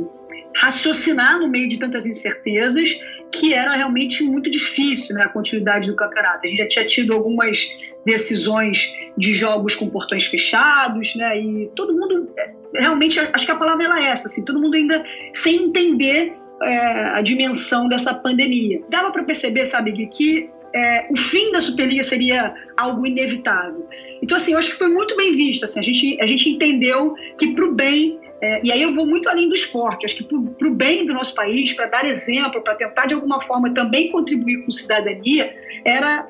raciocinar 0.56 1.38
no 1.38 1.49
meio 1.49 1.68
de 1.68 1.78
tantas 1.78 2.06
incertezas 2.06 3.00
que 3.32 3.54
era 3.54 3.76
realmente 3.76 4.25
muito 4.25 4.50
difícil 4.50 5.14
né, 5.14 5.25
a 5.25 5.28
continuidade 5.28 5.87
do 5.87 5.94
campeonato. 5.94 6.40
A 6.44 6.49
gente 6.49 6.59
já 6.59 6.66
tinha 6.66 6.85
tido 6.85 7.12
algumas 7.12 7.78
decisões 8.04 8.92
de 9.16 9.32
jogos 9.32 9.75
com 9.75 9.88
portões 9.88 10.26
fechados, 10.26 11.14
né, 11.14 11.40
e 11.40 11.70
todo 11.76 11.94
mundo, 11.94 12.28
é, 12.37 12.50
realmente, 12.75 13.20
acho 13.20 13.47
que 13.47 13.52
a 13.52 13.56
palavra 13.56 13.85
era 13.85 14.11
essa, 14.11 14.26
assim, 14.26 14.44
todo 14.44 14.61
mundo 14.61 14.75
ainda 14.75 15.04
sem 15.32 15.64
entender 15.64 16.35
é, 16.62 17.02
a 17.14 17.20
dimensão 17.22 17.88
dessa 17.88 18.14
pandemia. 18.14 18.82
Dava 18.88 19.10
para 19.10 19.24
perceber, 19.24 19.64
sabe, 19.64 19.92
Gui, 19.92 20.06
que 20.06 20.50
é, 20.74 21.06
o 21.10 21.16
fim 21.16 21.50
da 21.50 21.60
Superliga 21.60 22.02
seria 22.02 22.54
algo 22.76 23.06
inevitável. 23.06 23.88
Então, 24.22 24.36
assim, 24.36 24.52
eu 24.52 24.58
acho 24.58 24.70
que 24.70 24.76
foi 24.76 24.88
muito 24.88 25.16
bem 25.16 25.32
visto. 25.32 25.64
Assim, 25.64 25.80
a, 25.80 25.82
gente, 25.82 26.20
a 26.20 26.26
gente 26.26 26.48
entendeu 26.48 27.14
que, 27.38 27.54
para 27.54 27.64
o 27.64 27.74
bem, 27.74 28.20
é, 28.42 28.60
e 28.64 28.72
aí 28.72 28.82
eu 28.82 28.94
vou 28.94 29.06
muito 29.06 29.28
além 29.28 29.48
do 29.48 29.54
esporte, 29.54 30.06
acho 30.06 30.16
que 30.16 30.24
para 30.24 30.68
o 30.68 30.74
bem 30.74 31.06
do 31.06 31.12
nosso 31.12 31.34
país, 31.34 31.72
para 31.72 31.86
dar 31.86 32.06
exemplo, 32.06 32.62
para 32.62 32.74
tentar 32.74 33.06
de 33.06 33.14
alguma 33.14 33.40
forma 33.40 33.74
também 33.74 34.10
contribuir 34.10 34.64
com 34.64 34.70
cidadania, 34.70 35.54
era 35.84 36.26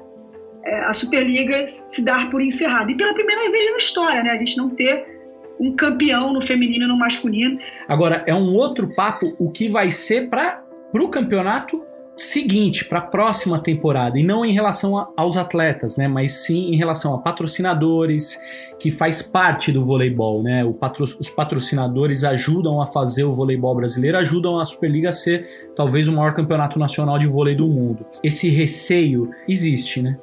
é, 0.65 0.81
a 0.85 0.93
Superliga 0.93 1.67
se 1.67 2.05
dar 2.05 2.31
por 2.31 2.41
encerrada. 2.41 2.91
E 2.91 2.97
pela 2.97 3.15
primeira 3.15 3.51
vez 3.51 3.71
na 3.71 3.77
história, 3.77 4.23
né, 4.23 4.31
a 4.31 4.37
gente 4.39 4.57
não 4.57 4.71
ter 4.71 5.20
um 5.61 5.77
campeão 5.77 6.33
no 6.33 6.41
feminino 6.41 6.87
e 6.87 6.89
no 6.89 6.99
masculino. 6.99 7.59
Agora, 7.87 8.25
é 8.27 8.35
um 8.35 8.55
outro 8.55 8.89
papo 8.95 9.37
o 9.39 9.51
que 9.51 9.69
vai 9.69 9.91
ser 9.91 10.29
para 10.31 10.65
o 10.95 11.09
campeonato 11.09 11.85
seguinte, 12.17 12.85
para 12.85 12.99
a 12.99 13.03
próxima 13.03 13.59
temporada, 13.59 14.19
e 14.19 14.23
não 14.23 14.45
em 14.45 14.53
relação 14.53 14.99
a, 14.99 15.09
aos 15.17 15.39
atletas, 15.39 15.97
né, 15.97 16.07
mas 16.07 16.33
sim 16.45 16.71
em 16.71 16.77
relação 16.77 17.15
a 17.15 17.19
patrocinadores, 17.19 18.39
que 18.79 18.91
faz 18.91 19.23
parte 19.23 19.73
do 19.73 19.83
voleibol, 19.83 20.43
né? 20.43 20.63
Patro, 20.79 21.05
os 21.05 21.31
patrocinadores 21.31 22.23
ajudam 22.23 22.81
a 22.81 22.87
fazer 22.87 23.25
o 23.25 23.33
voleibol 23.33 23.75
brasileiro, 23.75 24.19
ajudam 24.19 24.61
a 24.61 24.67
Superliga 24.67 25.09
a 25.09 25.13
ser 25.13 25.73
talvez 25.75 26.09
o 26.09 26.13
maior 26.13 26.35
campeonato 26.35 26.79
nacional 26.79 27.19
de 27.19 27.27
vôlei 27.27 27.55
do 27.55 27.67
mundo. 27.67 28.05
Esse 28.23 28.49
receio 28.49 29.31
existe, 29.49 30.03
né? 30.03 30.19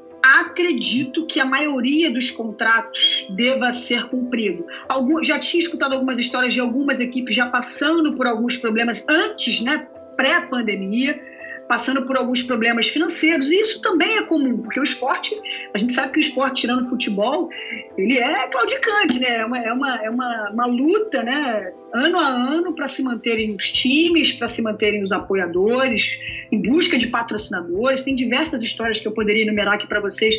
Acredito 0.57 1.27
que 1.27 1.39
a 1.39 1.45
maioria 1.45 2.09
dos 2.09 2.31
contratos 2.31 3.27
deva 3.29 3.71
ser 3.71 4.05
cumprido. 4.09 4.65
Algum, 4.89 5.23
já 5.23 5.37
tinha 5.37 5.61
escutado 5.61 5.93
algumas 5.93 6.17
histórias 6.17 6.53
de 6.53 6.59
algumas 6.59 6.99
equipes 6.99 7.35
já 7.35 7.45
passando 7.45 8.13
por 8.17 8.25
alguns 8.25 8.57
problemas 8.57 9.05
antes, 9.07 9.61
né, 9.61 9.87
pré-pandemia, 10.15 11.21
passando 11.67 12.03
por 12.03 12.17
alguns 12.17 12.41
problemas 12.41 12.87
financeiros. 12.87 13.51
E 13.51 13.59
isso 13.59 13.81
também 13.81 14.17
é 14.17 14.23
comum, 14.23 14.57
porque 14.57 14.79
o 14.79 14.83
esporte, 14.83 15.35
a 15.73 15.77
gente 15.77 15.93
sabe 15.93 16.13
que 16.13 16.19
o 16.19 16.21
esporte, 16.21 16.61
tirando 16.61 16.85
o 16.85 16.89
futebol, 16.89 17.49
ele 17.97 18.17
é 18.17 18.47
claudicante, 18.47 19.19
né? 19.19 19.37
É 19.37 19.45
uma, 19.45 19.59
é 19.59 19.73
uma, 19.73 20.05
é 20.05 20.09
uma, 20.09 20.49
uma 20.51 20.65
luta, 20.65 21.21
né? 21.23 21.73
Ano 21.93 22.19
a 22.19 22.27
ano 22.27 22.73
para 22.73 22.87
se 22.87 23.03
manterem 23.03 23.55
os 23.55 23.71
times, 23.71 24.33
para 24.33 24.47
se 24.47 24.61
manterem 24.61 25.03
os 25.03 25.11
apoiadores, 25.11 26.19
em 26.51 26.61
busca 26.61 26.97
de 26.97 27.07
patrocinadores. 27.07 28.01
Tem 28.01 28.15
diversas 28.15 28.61
histórias 28.61 28.99
que 28.99 29.07
eu 29.07 29.11
poderia 29.11 29.43
enumerar 29.43 29.75
aqui 29.75 29.87
para 29.87 29.99
vocês. 29.99 30.35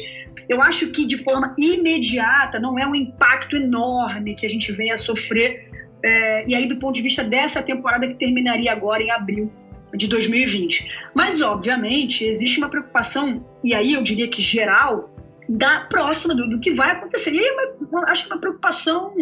Eu 0.49 0.63
acho 0.63 0.91
que 0.93 1.07
de 1.07 1.19
forma 1.23 1.55
imediata 1.59 2.59
não 2.59 2.79
é 2.79 2.87
um 2.87 2.95
impacto 2.95 3.57
enorme 3.57 4.35
que 4.35 4.47
a 4.47 4.49
gente 4.49 4.73
venha 4.73 4.95
a 4.95 4.97
sofrer. 4.97 5.69
É, 6.03 6.45
e 6.49 6.55
aí, 6.55 6.67
do 6.67 6.77
ponto 6.77 6.95
de 6.95 7.03
vista 7.03 7.25
dessa 7.25 7.63
temporada 7.63 8.07
que 8.07 8.15
terminaria 8.15 8.73
agora 8.73 9.03
em 9.03 9.11
abril 9.11 9.53
de 9.95 10.07
2020. 10.07 10.91
Mas, 11.15 11.41
obviamente, 11.41 12.25
existe 12.25 12.59
uma 12.59 12.69
preocupação, 12.69 13.45
e 13.63 13.75
aí 13.75 13.95
eu 13.95 14.03
diria 14.03 14.29
que 14.29 14.43
geral, 14.43 15.15
da 15.49 15.81
próxima, 15.81 16.35
do, 16.35 16.49
do 16.49 16.61
que 16.61 16.73
vai 16.73 16.91
acontecer. 16.91 17.33
E 17.33 17.39
aí, 17.39 17.57
uma, 17.81 18.11
acho 18.11 18.25
que 18.25 18.33
uma 18.33 18.41
preocupação 18.41 19.15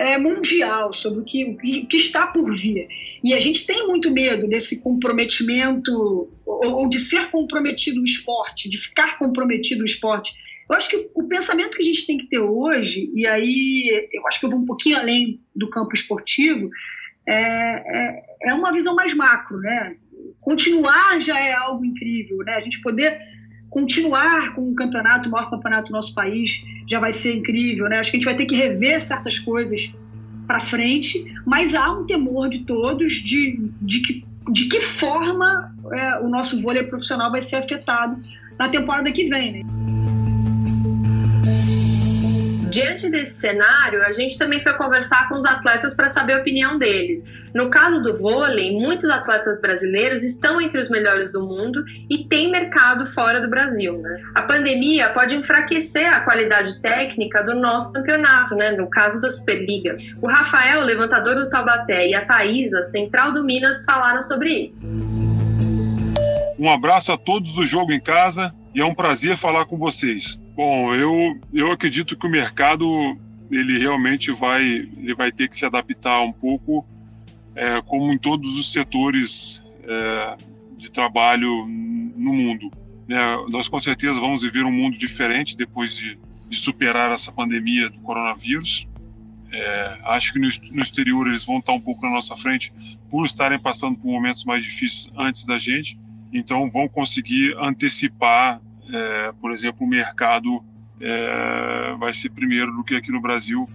é, 0.00 0.18
mundial 0.18 0.92
sobre 0.92 1.20
o 1.20 1.24
que, 1.24 1.44
o 1.44 1.86
que, 1.86 1.96
está 1.96 2.26
por 2.26 2.56
vir. 2.56 2.88
E 3.22 3.34
a 3.34 3.38
gente 3.38 3.66
tem 3.66 3.86
muito 3.86 4.10
medo 4.10 4.48
desse 4.48 4.82
comprometimento, 4.82 5.92
ou, 6.44 6.72
ou 6.72 6.88
de 6.88 6.98
ser 6.98 7.30
comprometido 7.30 8.00
o 8.00 8.04
esporte, 8.04 8.68
de 8.68 8.78
ficar 8.78 9.18
comprometido 9.18 9.82
o 9.82 9.86
esporte 9.86 10.32
Eu 10.68 10.74
acho 10.74 10.88
que 10.88 11.10
o 11.14 11.28
pensamento 11.28 11.76
que 11.76 11.82
a 11.82 11.86
gente 11.86 12.06
tem 12.06 12.16
que 12.16 12.28
ter 12.28 12.40
hoje, 12.40 13.12
e 13.14 13.26
aí 13.26 14.08
eu 14.12 14.26
acho 14.26 14.40
que 14.40 14.46
eu 14.46 14.50
vou 14.50 14.60
um 14.60 14.64
pouquinho 14.64 14.96
além 14.96 15.40
do 15.54 15.68
campo 15.68 15.94
esportivo, 15.94 16.70
é, 17.26 17.34
é, 17.34 18.22
é 18.44 18.54
uma 18.54 18.72
visão 18.72 18.94
mais 18.94 19.14
macro, 19.14 19.58
né? 19.58 19.96
Continuar 20.40 21.20
já 21.20 21.38
é 21.38 21.52
algo 21.52 21.84
incrível, 21.84 22.38
né? 22.38 22.54
A 22.54 22.60
gente 22.60 22.80
poder 22.80 23.18
continuar 23.68 24.54
com 24.54 24.68
o 24.70 24.74
campeonato, 24.74 25.28
o 25.28 25.32
maior 25.32 25.48
campeonato 25.48 25.90
do 25.90 25.92
nosso 25.92 26.12
país, 26.12 26.64
já 26.88 26.98
vai 26.98 27.12
ser 27.12 27.36
incrível, 27.36 27.88
né? 27.88 27.98
Acho 27.98 28.10
que 28.10 28.16
a 28.16 28.20
gente 28.20 28.26
vai 28.26 28.36
ter 28.36 28.46
que 28.46 28.56
rever 28.56 29.00
certas 29.00 29.38
coisas 29.38 29.94
para 30.46 30.58
frente, 30.58 31.32
mas 31.46 31.76
há 31.76 31.92
um 31.92 32.04
temor 32.04 32.48
de 32.48 32.64
todos 32.64 33.14
de, 33.14 33.70
de, 33.80 34.00
que, 34.00 34.24
de 34.50 34.68
que 34.68 34.80
forma 34.80 35.72
é, 35.92 36.18
o 36.18 36.28
nosso 36.28 36.60
vôlei 36.60 36.82
profissional 36.82 37.30
vai 37.30 37.40
ser 37.40 37.56
afetado 37.56 38.20
na 38.58 38.68
temporada 38.68 39.12
que 39.12 39.26
vem, 39.26 39.52
né? 39.52 39.99
Diante 42.70 43.10
desse 43.10 43.40
cenário, 43.40 44.04
a 44.04 44.12
gente 44.12 44.38
também 44.38 44.62
foi 44.62 44.72
conversar 44.74 45.28
com 45.28 45.34
os 45.34 45.44
atletas 45.44 45.92
para 45.92 46.08
saber 46.08 46.34
a 46.34 46.38
opinião 46.38 46.78
deles. 46.78 47.36
No 47.52 47.68
caso 47.68 48.00
do 48.00 48.16
vôlei, 48.16 48.70
muitos 48.70 49.10
atletas 49.10 49.60
brasileiros 49.60 50.22
estão 50.22 50.60
entre 50.60 50.78
os 50.78 50.88
melhores 50.88 51.32
do 51.32 51.44
mundo 51.44 51.84
e 52.08 52.28
tem 52.28 52.48
mercado 52.48 53.04
fora 53.06 53.40
do 53.40 53.50
Brasil. 53.50 53.98
Né? 53.98 54.22
A 54.36 54.42
pandemia 54.42 55.08
pode 55.08 55.34
enfraquecer 55.34 56.06
a 56.06 56.20
qualidade 56.20 56.80
técnica 56.80 57.42
do 57.42 57.56
nosso 57.56 57.92
campeonato, 57.92 58.54
né? 58.54 58.70
no 58.70 58.88
caso 58.88 59.20
da 59.20 59.28
Superliga. 59.28 59.96
O 60.22 60.28
Rafael, 60.28 60.84
levantador 60.84 61.34
do 61.34 61.50
Taubaté, 61.50 62.08
e 62.08 62.14
a 62.14 62.24
Thaisa, 62.24 62.82
central 62.82 63.34
do 63.34 63.42
Minas, 63.42 63.84
falaram 63.84 64.22
sobre 64.22 64.62
isso. 64.62 64.86
Um 66.56 66.70
abraço 66.70 67.10
a 67.10 67.18
todos 67.18 67.52
do 67.52 67.66
Jogo 67.66 67.90
em 67.90 68.00
Casa 68.00 68.54
e 68.72 68.80
é 68.80 68.84
um 68.84 68.94
prazer 68.94 69.36
falar 69.36 69.64
com 69.64 69.76
vocês. 69.76 70.38
Bom, 70.60 70.94
eu, 70.94 71.40
eu 71.54 71.72
acredito 71.72 72.14
que 72.14 72.26
o 72.26 72.30
mercado 72.30 73.16
ele 73.50 73.78
realmente 73.78 74.30
vai, 74.30 74.62
ele 74.62 75.14
vai 75.14 75.32
ter 75.32 75.48
que 75.48 75.56
se 75.56 75.64
adaptar 75.64 76.20
um 76.20 76.34
pouco, 76.34 76.86
é, 77.56 77.80
como 77.80 78.12
em 78.12 78.18
todos 78.18 78.58
os 78.58 78.70
setores 78.70 79.64
é, 79.82 80.36
de 80.76 80.90
trabalho 80.90 81.66
no 81.66 82.34
mundo. 82.34 82.70
É, 83.08 83.50
nós 83.50 83.68
com 83.68 83.80
certeza 83.80 84.20
vamos 84.20 84.42
viver 84.42 84.66
um 84.66 84.70
mundo 84.70 84.98
diferente 84.98 85.56
depois 85.56 85.96
de, 85.96 86.18
de 86.50 86.58
superar 86.58 87.10
essa 87.10 87.32
pandemia 87.32 87.88
do 87.88 87.98
coronavírus. 88.00 88.86
É, 89.50 89.98
acho 90.08 90.34
que 90.34 90.38
no, 90.38 90.48
no, 90.72 90.82
exterior 90.82 91.26
eles 91.26 91.42
vão 91.42 91.60
estar 91.60 91.72
um 91.72 91.80
pouco 91.80 92.04
na 92.04 92.12
nossa 92.12 92.36
frente 92.36 92.70
por 93.08 93.24
estarem 93.24 93.58
passando 93.58 93.96
por 93.96 94.08
momentos 94.08 94.44
mais 94.44 94.62
difíceis 94.62 95.08
antes 95.16 95.46
da 95.46 95.56
gente, 95.56 95.98
então 96.30 96.70
vão 96.70 96.86
conseguir 96.86 97.56
antecipar 97.58 98.60
é, 98.92 99.32
por 99.40 99.52
exemplo, 99.52 99.86
o 99.86 99.88
mercado 99.88 100.64
é, 101.00 101.94
vai 101.98 102.12
ser 102.12 102.30
primeiro 102.30 102.72
do 102.72 102.84
que 102.84 102.94
aqui 102.94 103.10
no 103.10 103.20
Brasil. 103.20 103.68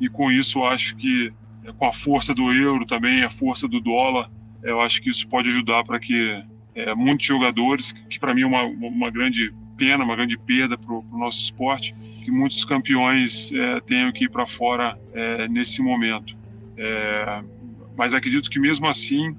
E 0.00 0.08
com 0.08 0.30
isso, 0.30 0.64
acho 0.64 0.96
que 0.96 1.32
é, 1.64 1.72
com 1.72 1.86
a 1.86 1.92
força 1.92 2.34
do 2.34 2.52
euro 2.52 2.86
também, 2.86 3.22
a 3.22 3.30
força 3.30 3.68
do 3.68 3.80
dólar, 3.80 4.30
eu 4.62 4.80
acho 4.80 5.02
que 5.02 5.10
isso 5.10 5.26
pode 5.26 5.48
ajudar 5.48 5.84
para 5.84 5.98
que 5.98 6.42
é, 6.74 6.94
muitos 6.94 7.26
jogadores, 7.26 7.92
que 7.92 8.18
para 8.18 8.34
mim 8.34 8.42
é 8.42 8.46
uma, 8.46 8.62
uma 8.64 9.10
grande 9.10 9.52
pena, 9.76 10.04
uma 10.04 10.14
grande 10.14 10.38
perda 10.38 10.78
para 10.78 10.92
o 10.92 11.04
nosso 11.12 11.42
esporte, 11.42 11.94
que 12.24 12.30
muitos 12.30 12.64
campeões 12.64 13.52
é, 13.52 13.80
tenham 13.80 14.12
que 14.12 14.24
ir 14.24 14.28
para 14.30 14.46
fora 14.46 14.98
é, 15.12 15.48
nesse 15.48 15.82
momento. 15.82 16.36
É, 16.76 17.42
mas 17.96 18.14
acredito 18.14 18.48
que 18.48 18.58
mesmo 18.58 18.86
assim 18.86 19.36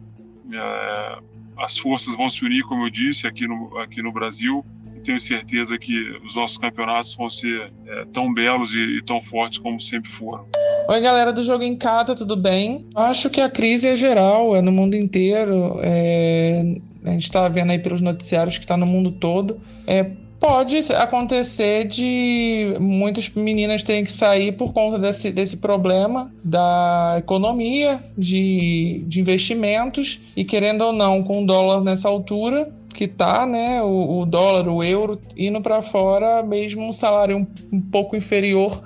é, 0.52 1.20
as 1.58 1.78
forças 1.78 2.16
vão 2.16 2.30
se 2.30 2.44
unir, 2.44 2.64
como 2.64 2.86
eu 2.86 2.90
disse, 2.90 3.26
aqui 3.26 3.48
no, 3.48 3.78
aqui 3.78 4.02
no 4.02 4.12
Brasil, 4.12 4.66
tenho 5.04 5.20
certeza 5.20 5.78
que 5.78 5.94
os 6.26 6.36
nossos 6.36 6.58
campeonatos 6.58 7.14
vão 7.14 7.30
ser 7.30 7.72
é, 7.86 8.06
tão 8.14 8.34
belos 8.34 8.74
e, 8.74 8.98
e, 8.98 9.02
tão 9.04 9.22
fortes 9.22 9.60
como 9.60 9.80
sempre 9.80 10.10
foram. 10.10 10.46
Oi, 10.88 11.02
galera 11.02 11.32
do 11.32 11.44
Jogo 11.44 11.64
em 11.64 11.76
Casa, 11.76 12.16
tudo 12.16 12.36
bem? 12.36 12.88
Acho 12.96 13.30
que 13.30 13.42
a 13.42 13.50
crise 13.50 13.88
é 13.88 13.96
geral, 13.96 14.56
é 14.56 14.62
no 14.62 14.72
mundo 14.72 14.96
inteiro. 14.96 15.80
É... 15.82 16.64
A 17.06 17.12
gente 17.12 17.24
está 17.24 17.48
vendo 17.50 17.72
aí 17.72 17.80
pelos 17.80 18.02
noticiários 18.02 18.58
que 18.58 18.64
está 18.64 18.78
no 18.78 18.86
mundo 18.86 19.12
todo. 19.12 19.60
É, 19.86 20.10
pode 20.44 20.78
acontecer 20.94 21.86
de 21.86 22.76
muitas 22.78 23.30
meninas 23.30 23.82
terem 23.82 24.04
que 24.04 24.12
sair 24.12 24.52
por 24.52 24.74
conta 24.74 25.00
desse, 25.00 25.32
desse 25.32 25.56
problema 25.56 26.30
da 26.44 27.16
economia, 27.18 28.02
de, 28.18 29.06
de 29.08 29.22
investimentos, 29.22 30.20
e 30.36 30.44
querendo 30.44 30.82
ou 30.82 30.92
não, 30.92 31.24
com 31.24 31.44
o 31.44 31.46
dólar 31.46 31.82
nessa 31.82 32.10
altura, 32.10 32.70
que 32.94 33.08
tá, 33.08 33.46
né, 33.46 33.82
o, 33.82 34.20
o 34.20 34.26
dólar, 34.26 34.68
o 34.68 34.84
euro 34.84 35.20
indo 35.36 35.62
para 35.62 35.82
fora, 35.82 36.44
mesmo 36.44 36.88
um 36.88 36.94
salário 36.94 37.38
um, 37.38 37.48
um, 37.72 37.82
pouco 37.82 38.16
inferior, 38.16 38.84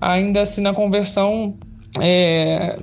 ainda 0.00 0.42
assim 0.42 0.60
na 0.60 0.72
conversão 0.72 1.58
é, 2.00 2.78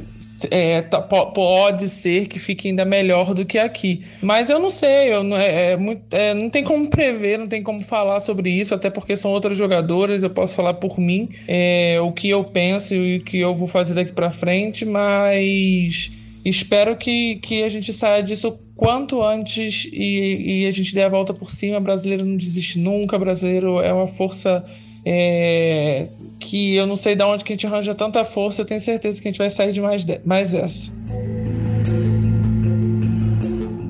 é, 0.51 0.81
tá, 0.81 1.01
pode 1.01 1.87
ser 1.87 2.27
que 2.27 2.39
fique 2.39 2.67
ainda 2.67 2.83
melhor 2.83 3.33
do 3.33 3.45
que 3.45 3.57
aqui. 3.57 4.03
Mas 4.21 4.49
eu 4.49 4.59
não 4.59 4.69
sei, 4.69 5.13
eu 5.13 5.23
não, 5.23 5.37
é, 5.37 5.71
é 5.71 5.77
muito, 5.77 6.01
é, 6.13 6.33
não 6.33 6.49
tem 6.49 6.63
como 6.63 6.89
prever, 6.89 7.39
não 7.39 7.47
tem 7.47 7.63
como 7.63 7.81
falar 7.81 8.19
sobre 8.19 8.49
isso, 8.49 8.73
até 8.73 8.89
porque 8.89 9.15
são 9.15 9.31
outras 9.31 9.57
jogadoras, 9.57 10.23
eu 10.23 10.29
posso 10.29 10.55
falar 10.55 10.73
por 10.75 10.99
mim 10.99 11.29
é, 11.47 11.99
o 12.01 12.11
que 12.11 12.29
eu 12.29 12.43
penso 12.43 12.93
e 12.93 13.17
o 13.17 13.23
que 13.23 13.39
eu 13.39 13.53
vou 13.53 13.67
fazer 13.67 13.93
daqui 13.93 14.11
para 14.11 14.31
frente, 14.31 14.83
mas 14.85 16.11
espero 16.45 16.95
que, 16.95 17.37
que 17.37 17.63
a 17.63 17.69
gente 17.69 17.91
saia 17.91 18.21
disso 18.21 18.59
quanto 18.75 19.23
antes 19.23 19.89
e, 19.91 20.61
e, 20.61 20.67
a 20.67 20.71
gente 20.71 20.93
dê 20.93 21.03
a 21.03 21.09
volta 21.09 21.33
por 21.33 21.49
cima. 21.49 21.79
Brasileiro 21.79 22.23
não 22.23 22.37
desiste 22.37 22.77
nunca, 22.77 23.17
brasileiro 23.17 23.79
é 23.79 23.91
uma 23.91 24.07
força 24.07 24.63
é, 25.03 26.07
que 26.39 26.75
eu 26.75 26.85
não 26.85 26.95
sei 26.95 27.15
de 27.15 27.23
onde 27.23 27.43
que 27.43 27.53
a 27.53 27.55
gente 27.55 27.67
arranja 27.67 27.95
tanta 27.95 28.23
força, 28.23 28.61
eu 28.61 28.65
tenho 28.65 28.79
certeza 28.79 29.21
que 29.21 29.27
a 29.27 29.31
gente 29.31 29.37
vai 29.37 29.49
sair 29.49 29.71
de 29.71 29.81
mais, 29.81 30.03
de, 30.03 30.19
mais 30.23 30.53
essa. 30.53 30.91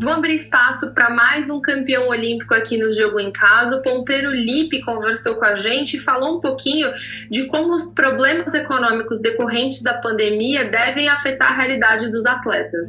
Vamos 0.05 0.19
abrir 0.19 0.35
espaço 0.35 0.93
para 0.93 1.09
mais 1.09 1.49
um 1.49 1.59
campeão 1.59 2.09
olímpico 2.09 2.53
aqui 2.53 2.77
no 2.77 2.93
Jogo 2.93 3.19
em 3.19 3.31
Casa. 3.31 3.77
O 3.77 3.81
ponteiro 3.81 4.31
Lipe 4.31 4.79
conversou 4.83 5.33
com 5.33 5.45
a 5.45 5.55
gente 5.55 5.97
e 5.97 5.99
falou 5.99 6.37
um 6.37 6.39
pouquinho 6.39 6.93
de 7.27 7.47
como 7.47 7.73
os 7.73 7.85
problemas 7.85 8.53
econômicos 8.53 9.19
decorrentes 9.19 9.81
da 9.81 9.95
pandemia 9.95 10.69
devem 10.69 11.09
afetar 11.09 11.53
a 11.53 11.55
realidade 11.55 12.11
dos 12.11 12.23
atletas. 12.27 12.87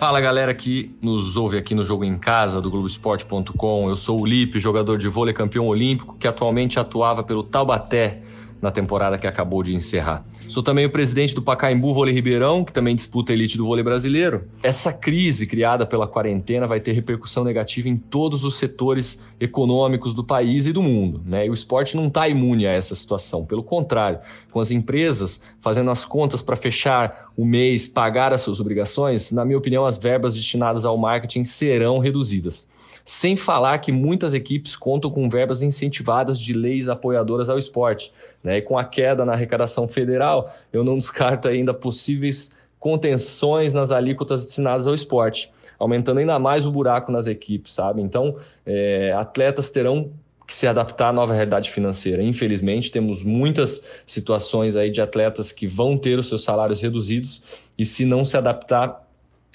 Fala 0.00 0.20
galera 0.20 0.52
que 0.52 0.92
nos 1.00 1.36
ouve 1.36 1.56
aqui 1.56 1.72
no 1.72 1.84
Jogo 1.84 2.02
em 2.02 2.18
Casa 2.18 2.60
do 2.60 2.68
Globoesporte.com. 2.68 3.88
Eu 3.88 3.96
sou 3.96 4.22
o 4.22 4.26
Lipe, 4.26 4.58
jogador 4.58 4.98
de 4.98 5.06
vôlei 5.06 5.32
campeão 5.32 5.68
olímpico 5.68 6.16
que 6.18 6.26
atualmente 6.26 6.80
atuava 6.80 7.22
pelo 7.22 7.44
Taubaté 7.44 8.22
na 8.60 8.72
temporada 8.72 9.16
que 9.16 9.28
acabou 9.28 9.62
de 9.62 9.72
encerrar. 9.72 10.24
Sou 10.48 10.62
também 10.62 10.84
o 10.84 10.90
presidente 10.90 11.34
do 11.34 11.40
Pacaembu 11.40 11.94
Vôlei 11.94 12.14
Ribeirão, 12.14 12.64
que 12.64 12.72
também 12.72 12.94
disputa 12.94 13.32
a 13.32 13.34
elite 13.34 13.56
do 13.56 13.64
vôlei 13.64 13.82
brasileiro. 13.82 14.44
Essa 14.62 14.92
crise 14.92 15.46
criada 15.46 15.86
pela 15.86 16.06
quarentena 16.06 16.66
vai 16.66 16.78
ter 16.78 16.92
repercussão 16.92 17.42
negativa 17.42 17.88
em 17.88 17.96
todos 17.96 18.44
os 18.44 18.56
setores 18.56 19.18
econômicos 19.40 20.12
do 20.12 20.22
país 20.22 20.66
e 20.66 20.72
do 20.72 20.82
mundo. 20.82 21.22
Né? 21.24 21.46
E 21.46 21.50
o 21.50 21.54
esporte 21.54 21.96
não 21.96 22.08
está 22.08 22.28
imune 22.28 22.66
a 22.66 22.72
essa 22.72 22.94
situação. 22.94 23.46
Pelo 23.46 23.62
contrário, 23.62 24.18
com 24.50 24.60
as 24.60 24.70
empresas 24.70 25.42
fazendo 25.60 25.90
as 25.90 26.04
contas 26.04 26.42
para 26.42 26.56
fechar 26.56 27.32
o 27.36 27.44
mês, 27.44 27.88
pagar 27.88 28.32
as 28.32 28.42
suas 28.42 28.60
obrigações, 28.60 29.32
na 29.32 29.44
minha 29.44 29.58
opinião, 29.58 29.86
as 29.86 29.96
verbas 29.96 30.34
destinadas 30.34 30.84
ao 30.84 30.98
marketing 30.98 31.44
serão 31.44 31.98
reduzidas. 31.98 32.68
Sem 33.04 33.36
falar 33.36 33.78
que 33.78 33.90
muitas 33.90 34.34
equipes 34.34 34.76
contam 34.76 35.10
com 35.10 35.28
verbas 35.28 35.62
incentivadas 35.62 36.38
de 36.38 36.52
leis 36.52 36.88
apoiadoras 36.88 37.48
ao 37.48 37.58
esporte. 37.58 38.12
Né? 38.42 38.58
E 38.58 38.62
com 38.62 38.78
a 38.78 38.84
queda 38.84 39.24
na 39.24 39.32
arrecadação 39.32 39.88
federal, 39.88 40.54
eu 40.72 40.84
não 40.84 40.98
descarto 40.98 41.48
ainda 41.48 41.74
possíveis 41.74 42.54
contenções 42.78 43.72
nas 43.72 43.92
alíquotas 43.92 44.44
destinadas 44.44 44.88
ao 44.88 44.94
esporte, 44.94 45.52
aumentando 45.78 46.18
ainda 46.18 46.38
mais 46.38 46.66
o 46.66 46.70
buraco 46.72 47.12
nas 47.12 47.28
equipes, 47.28 47.72
sabe? 47.72 48.02
Então, 48.02 48.36
é, 48.66 49.12
atletas 49.16 49.70
terão 49.70 50.10
que 50.44 50.54
se 50.54 50.66
adaptar 50.66 51.08
à 51.08 51.12
nova 51.12 51.32
realidade 51.32 51.70
financeira. 51.70 52.22
Infelizmente, 52.22 52.90
temos 52.90 53.22
muitas 53.22 53.82
situações 54.04 54.74
aí 54.74 54.90
de 54.90 55.00
atletas 55.00 55.52
que 55.52 55.66
vão 55.66 55.96
ter 55.96 56.18
os 56.18 56.26
seus 56.26 56.42
salários 56.42 56.80
reduzidos 56.82 57.42
e 57.78 57.86
se 57.86 58.04
não 58.04 58.24
se 58.24 58.36
adaptar, 58.36 59.08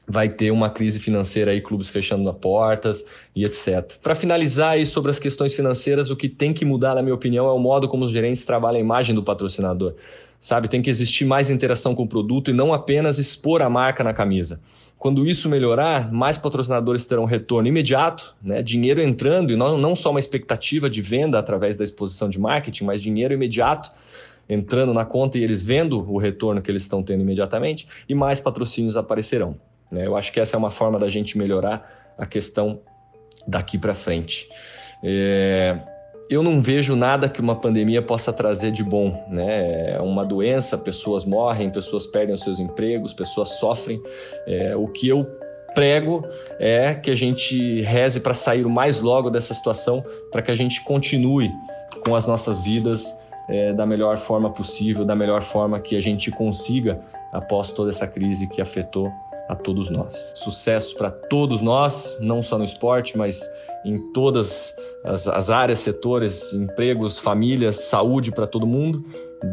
vai 0.07 0.29
ter 0.29 0.51
uma 0.51 0.69
crise 0.69 1.01
financeira 1.01 1.51
aí, 1.51 1.59
clubes 1.59 1.89
fechando 1.89 2.29
as 2.29 2.37
portas 2.37 3.05
e 3.35 3.43
etc. 3.43 3.97
Para 4.01 4.15
finalizar 4.15 4.71
aí 4.71 4.85
sobre 4.85 5.11
as 5.11 5.19
questões 5.19 5.53
financeiras, 5.53 6.09
o 6.09 6.15
que 6.15 6.29
tem 6.29 6.53
que 6.53 6.63
mudar, 6.63 6.95
na 6.95 7.01
minha 7.01 7.13
opinião, 7.13 7.45
é 7.45 7.51
o 7.51 7.59
modo 7.59 7.89
como 7.89 8.05
os 8.05 8.11
gerentes 8.11 8.43
trabalham 8.43 8.77
a 8.77 8.81
imagem 8.81 9.13
do 9.13 9.21
patrocinador. 9.21 9.95
Sabe, 10.39 10.67
tem 10.67 10.81
que 10.81 10.89
existir 10.89 11.25
mais 11.25 11.49
interação 11.49 11.93
com 11.95 12.03
o 12.03 12.07
produto 12.07 12.51
e 12.51 12.53
não 12.53 12.71
apenas 12.71 13.17
expor 13.17 13.61
a 13.61 13.69
marca 13.69 14.03
na 14.03 14.13
camisa. 14.13 14.61
Quando 14.97 15.27
isso 15.27 15.49
melhorar, 15.49 16.11
mais 16.11 16.37
patrocinadores 16.37 17.05
terão 17.05 17.25
retorno 17.25 17.67
imediato, 17.67 18.35
né? 18.41 18.61
dinheiro 18.61 19.01
entrando, 19.01 19.51
e 19.51 19.55
não, 19.55 19.77
não 19.77 19.95
só 19.95 20.11
uma 20.11 20.19
expectativa 20.19 20.89
de 20.89 21.01
venda 21.01 21.37
através 21.37 21.75
da 21.75 21.83
exposição 21.83 22.29
de 22.29 22.39
marketing, 22.39 22.85
mas 22.85 23.01
dinheiro 23.01 23.33
imediato 23.33 23.91
entrando 24.47 24.93
na 24.93 25.03
conta 25.03 25.37
e 25.37 25.43
eles 25.43 25.61
vendo 25.61 25.99
o 26.09 26.17
retorno 26.17 26.61
que 26.61 26.71
eles 26.71 26.83
estão 26.83 27.03
tendo 27.03 27.21
imediatamente, 27.21 27.87
e 28.07 28.15
mais 28.15 28.39
patrocínios 28.39 28.95
aparecerão. 28.95 29.57
Né? 29.91 30.05
Eu 30.05 30.15
acho 30.15 30.31
que 30.31 30.39
essa 30.39 30.55
é 30.55 30.57
uma 30.57 30.71
forma 30.71 30.99
da 30.99 31.09
gente 31.09 31.37
melhorar 31.37 31.89
a 32.17 32.25
questão 32.25 32.79
daqui 33.47 33.77
para 33.77 33.93
frente. 33.93 34.49
É... 35.03 35.77
eu 36.29 36.41
não 36.41 36.61
vejo 36.61 36.95
nada 36.95 37.29
que 37.29 37.39
uma 37.39 37.55
pandemia 37.55 38.01
possa 38.01 38.33
trazer 38.33 38.71
de 38.71 38.83
bom, 38.83 39.25
né? 39.29 39.91
É 39.91 40.01
uma 40.01 40.25
doença, 40.25 40.77
pessoas 40.77 41.23
morrem, 41.23 41.69
pessoas 41.69 42.07
perdem 42.07 42.33
os 42.35 42.41
seus 42.41 42.59
empregos, 42.59 43.13
pessoas 43.13 43.59
sofrem. 43.59 44.01
É, 44.47 44.75
o 44.75 44.87
que 44.87 45.07
eu 45.07 45.25
prego 45.73 46.25
é 46.59 46.95
que 46.95 47.11
a 47.11 47.15
gente 47.15 47.81
reze 47.81 48.19
para 48.19 48.33
sair 48.33 48.65
o 48.65 48.69
mais 48.69 48.99
logo 48.99 49.29
dessa 49.29 49.53
situação, 49.53 50.03
para 50.31 50.41
que 50.41 50.49
a 50.49 50.55
gente 50.55 50.83
continue 50.83 51.51
com 52.03 52.15
as 52.15 52.25
nossas 52.25 52.59
vidas 52.59 53.15
é, 53.47 53.73
da 53.73 53.85
melhor 53.85 54.17
forma 54.17 54.49
possível, 54.49 55.05
da 55.05 55.15
melhor 55.15 55.43
forma 55.43 55.79
que 55.79 55.95
a 55.95 56.01
gente 56.01 56.31
consiga 56.31 56.99
após 57.31 57.71
toda 57.71 57.91
essa 57.91 58.07
crise 58.07 58.47
que 58.47 58.61
afetou 58.61 59.11
a 59.47 59.55
todos 59.55 59.89
nós. 59.89 60.31
Sucesso 60.35 60.95
para 60.95 61.09
todos 61.11 61.61
nós, 61.61 62.17
não 62.21 62.43
só 62.43 62.57
no 62.57 62.63
esporte, 62.63 63.17
mas 63.17 63.49
em 63.85 63.97
todas 64.11 64.75
as, 65.03 65.27
as 65.27 65.49
áreas, 65.49 65.79
setores, 65.79 66.51
empregos, 66.53 67.17
famílias, 67.17 67.87
saúde 67.87 68.31
para 68.31 68.47
todo 68.47 68.67
mundo. 68.67 69.03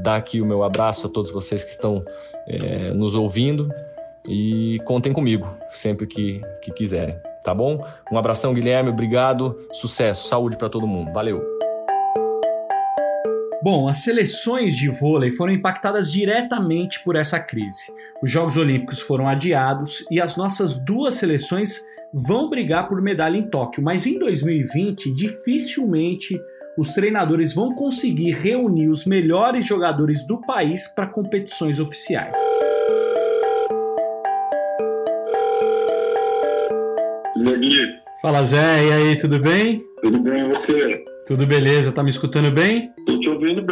Dá 0.02 0.16
aqui 0.16 0.40
o 0.40 0.46
meu 0.46 0.62
abraço 0.62 1.06
a 1.06 1.10
todos 1.10 1.30
vocês 1.30 1.62
que 1.62 1.70
estão 1.70 2.04
é, 2.46 2.92
nos 2.92 3.14
ouvindo 3.14 3.70
e 4.28 4.80
contem 4.84 5.12
comigo 5.12 5.46
sempre 5.70 6.06
que, 6.06 6.40
que 6.62 6.72
quiserem, 6.72 7.16
tá 7.42 7.54
bom? 7.54 7.84
Um 8.10 8.18
abração, 8.18 8.54
Guilherme, 8.54 8.90
obrigado, 8.90 9.58
sucesso, 9.72 10.28
saúde 10.28 10.56
para 10.56 10.70
todo 10.70 10.86
mundo, 10.86 11.12
valeu! 11.12 11.53
Bom, 13.64 13.88
as 13.88 14.04
seleções 14.04 14.76
de 14.76 14.90
vôlei 14.90 15.30
foram 15.30 15.50
impactadas 15.50 16.12
diretamente 16.12 17.02
por 17.02 17.16
essa 17.16 17.40
crise. 17.40 17.90
Os 18.22 18.30
Jogos 18.30 18.58
Olímpicos 18.58 19.00
foram 19.00 19.26
adiados 19.26 20.04
e 20.10 20.20
as 20.20 20.36
nossas 20.36 20.76
duas 20.76 21.14
seleções 21.14 21.80
vão 22.12 22.50
brigar 22.50 22.86
por 22.86 23.00
medalha 23.00 23.38
em 23.38 23.48
Tóquio, 23.48 23.82
mas 23.82 24.06
em 24.06 24.18
2020 24.18 25.14
dificilmente 25.14 26.38
os 26.76 26.92
treinadores 26.92 27.54
vão 27.54 27.74
conseguir 27.74 28.32
reunir 28.32 28.90
os 28.90 29.06
melhores 29.06 29.64
jogadores 29.64 30.26
do 30.26 30.38
país 30.42 30.86
para 30.86 31.06
competições 31.06 31.80
oficiais. 31.80 32.36
Fala 38.20 38.44
Zé, 38.44 38.84
e 38.84 38.92
aí, 38.92 39.18
tudo 39.18 39.38
bem? 39.38 39.82
Tudo 40.02 40.20
bem, 40.20 40.40
e 40.40 40.48
você? 40.48 41.04
Tudo 41.26 41.46
beleza, 41.46 41.90
tá 41.90 42.02
me 42.02 42.10
escutando 42.10 42.50
bem? 42.50 42.92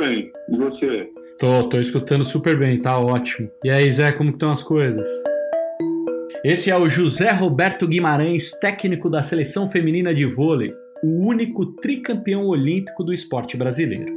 Bem, 0.03 0.33
e 0.49 0.57
você? 0.57 1.09
Tô, 1.38 1.69
tô 1.69 1.79
escutando 1.79 2.25
super 2.25 2.59
bem, 2.59 2.77
tá 2.77 2.99
ótimo. 2.99 3.49
E 3.62 3.71
aí, 3.71 3.88
Zé, 3.88 4.11
como 4.11 4.31
estão 4.31 4.51
as 4.51 4.61
coisas? 4.61 5.07
Esse 6.45 6.73
é 6.73 6.77
o 6.77 6.88
José 6.88 7.31
Roberto 7.31 7.87
Guimarães, 7.87 8.51
técnico 8.59 9.09
da 9.09 9.23
seleção 9.23 9.69
feminina 9.69 10.12
de 10.12 10.27
vôlei, 10.27 10.75
o 11.05 11.25
único 11.25 11.77
tricampeão 11.77 12.49
olímpico 12.49 13.05
do 13.05 13.12
esporte 13.12 13.57
brasileiro. 13.57 14.12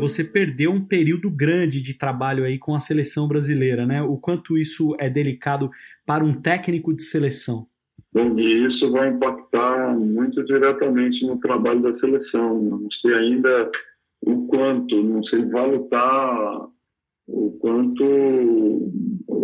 Você 0.00 0.24
perdeu 0.24 0.72
um 0.72 0.84
período 0.84 1.30
grande 1.30 1.80
de 1.80 1.96
trabalho 1.96 2.42
aí 2.42 2.58
com 2.58 2.74
a 2.74 2.80
seleção 2.80 3.28
brasileira, 3.28 3.86
né? 3.86 4.02
O 4.02 4.16
quanto 4.16 4.58
isso 4.58 4.96
é 4.98 5.08
delicado 5.08 5.70
para 6.04 6.24
um 6.24 6.32
técnico 6.32 6.92
de 6.92 7.04
seleção? 7.04 7.68
Bom, 8.12 8.36
e 8.40 8.66
isso 8.66 8.90
vai 8.90 9.10
impactar 9.10 9.96
muito 9.96 10.44
diretamente 10.44 11.24
no 11.24 11.38
trabalho 11.38 11.80
da 11.80 11.96
seleção. 12.00 12.60
Não 12.60 12.90
sei 13.00 13.14
ainda 13.14 13.70
o 14.22 14.46
quanto, 14.48 15.02
não 15.02 15.22
sei 15.24 15.44
valutar 15.46 16.68
o 17.28 17.50
quanto 17.60 18.90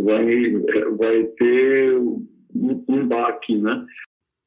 vai, 0.04 0.50
vai 0.96 1.24
ter 1.38 1.98
um 1.98 3.08
baque, 3.08 3.56
né? 3.56 3.84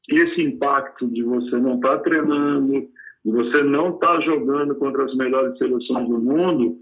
Esse 0.10 0.42
impacto 0.42 1.08
de 1.08 1.24
você 1.24 1.58
não 1.58 1.76
estar 1.76 1.98
tá 1.98 2.04
treinando, 2.04 2.88
de 3.26 3.32
você 3.32 3.64
não 3.64 3.96
estar 3.96 4.16
tá 4.16 4.22
jogando 4.22 4.76
contra 4.76 5.04
as 5.04 5.16
melhores 5.16 5.58
seleções 5.58 6.08
do 6.08 6.20
mundo, 6.20 6.78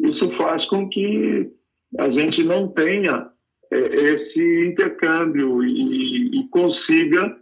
isso 0.00 0.30
faz 0.36 0.64
com 0.68 0.88
que 0.88 1.50
a 1.98 2.10
gente 2.10 2.44
não 2.44 2.68
tenha 2.68 3.30
é, 3.72 3.78
esse 3.78 4.66
intercâmbio 4.66 5.62
e, 5.62 6.40
e 6.40 6.48
consiga 6.48 7.36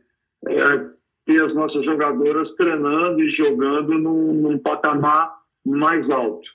é, 0.47 0.98
ter 1.29 1.45
as 1.45 1.55
nossas 1.55 1.85
jogadoras 1.85 2.51
treinando 2.55 3.21
e 3.21 3.31
jogando 3.31 3.99
num, 3.99 4.33
num 4.33 4.59
patamar 4.59 5.31
mais 5.65 6.09
alto 6.11 6.49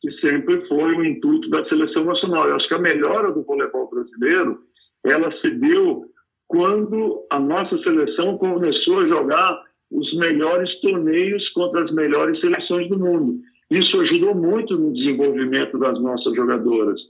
que 0.00 0.10
sempre 0.26 0.66
foi 0.66 0.96
o 0.96 1.04
intuito 1.04 1.50
da 1.50 1.64
seleção 1.68 2.04
nacional. 2.04 2.48
Eu 2.48 2.56
acho 2.56 2.68
que 2.68 2.74
a 2.74 2.78
melhora 2.78 3.30
do 3.32 3.42
voleibol 3.42 3.90
brasileiro, 3.90 4.60
ela 5.04 5.30
se 5.40 5.50
deu 5.50 6.06
quando 6.48 7.26
a 7.30 7.38
nossa 7.38 7.76
seleção 7.78 8.38
começou 8.38 9.00
a 9.00 9.08
jogar 9.08 9.62
os 9.90 10.12
melhores 10.14 10.80
torneios 10.80 11.46
contra 11.50 11.84
as 11.84 11.92
melhores 11.92 12.40
seleções 12.40 12.88
do 12.88 12.98
mundo. 12.98 13.40
Isso 13.70 14.00
ajudou 14.00 14.34
muito 14.34 14.76
no 14.76 14.92
desenvolvimento 14.92 15.78
das 15.78 16.00
nossas 16.00 16.34
jogadoras. 16.34 17.00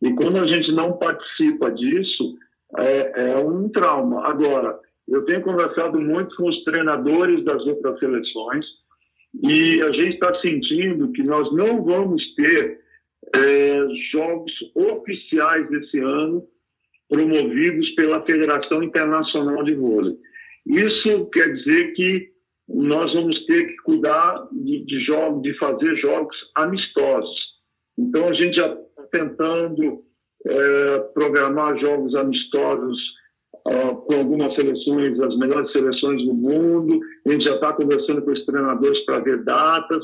E 0.00 0.12
quando 0.14 0.38
a 0.38 0.46
gente 0.46 0.72
não 0.72 0.94
participa 0.94 1.70
disso, 1.70 2.36
é, 2.78 3.32
é 3.32 3.36
um 3.36 3.68
trauma. 3.68 4.26
Agora, 4.26 4.80
eu 5.08 5.24
tenho 5.24 5.42
conversado 5.42 6.00
muito 6.00 6.34
com 6.36 6.48
os 6.48 6.62
treinadores 6.64 7.44
das 7.44 7.64
outras 7.66 7.98
seleções, 7.98 8.64
e 9.42 9.80
a 9.82 9.92
gente 9.92 10.14
está 10.14 10.34
sentindo 10.40 11.10
que 11.12 11.22
nós 11.22 11.52
não 11.54 11.82
vamos 11.84 12.22
ter 12.34 12.80
é, 13.34 13.78
jogos 14.12 14.52
oficiais 14.74 15.70
esse 15.72 15.98
ano 15.98 16.46
promovidos 17.08 17.90
pela 17.90 18.24
Federação 18.24 18.82
Internacional 18.82 19.62
de 19.64 19.74
Vôlei. 19.74 20.16
Isso 20.66 21.26
quer 21.30 21.52
dizer 21.54 21.92
que 21.92 22.32
nós 22.68 23.12
vamos 23.12 23.44
ter 23.46 23.66
que 23.66 23.76
cuidar 23.82 24.48
de, 24.52 24.84
de 24.84 25.06
de 25.42 25.58
fazer 25.58 25.96
jogos 25.96 26.36
amistosos. 26.54 27.38
Então 27.98 28.28
a 28.28 28.34
gente 28.34 28.54
já 28.56 28.68
está 28.68 29.02
tentando 29.10 30.02
é, 30.46 30.98
programar 31.14 31.78
jogos 31.78 32.14
amistosos 32.14 32.98
com 33.64 34.14
algumas 34.14 34.54
seleções, 34.54 35.18
as 35.20 35.36
melhores 35.38 35.70
seleções 35.72 36.24
do 36.24 36.34
mundo. 36.34 37.00
A 37.26 37.32
gente 37.32 37.44
já 37.44 37.54
está 37.54 37.72
conversando 37.72 38.22
com 38.22 38.32
os 38.32 38.44
treinadores 38.44 39.04
para 39.04 39.20
ver 39.20 39.44
datas. 39.44 40.02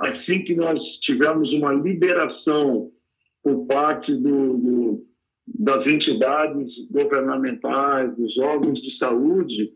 Assim 0.00 0.44
que 0.44 0.54
nós 0.54 0.78
tivermos 1.02 1.52
uma 1.52 1.72
liberação 1.72 2.90
por 3.42 3.66
parte 3.66 4.14
do, 4.14 4.56
do, 4.58 5.04
das 5.58 5.86
entidades 5.86 6.68
governamentais, 6.90 8.16
dos 8.16 8.36
órgãos 8.38 8.80
de 8.80 8.96
saúde, 8.98 9.70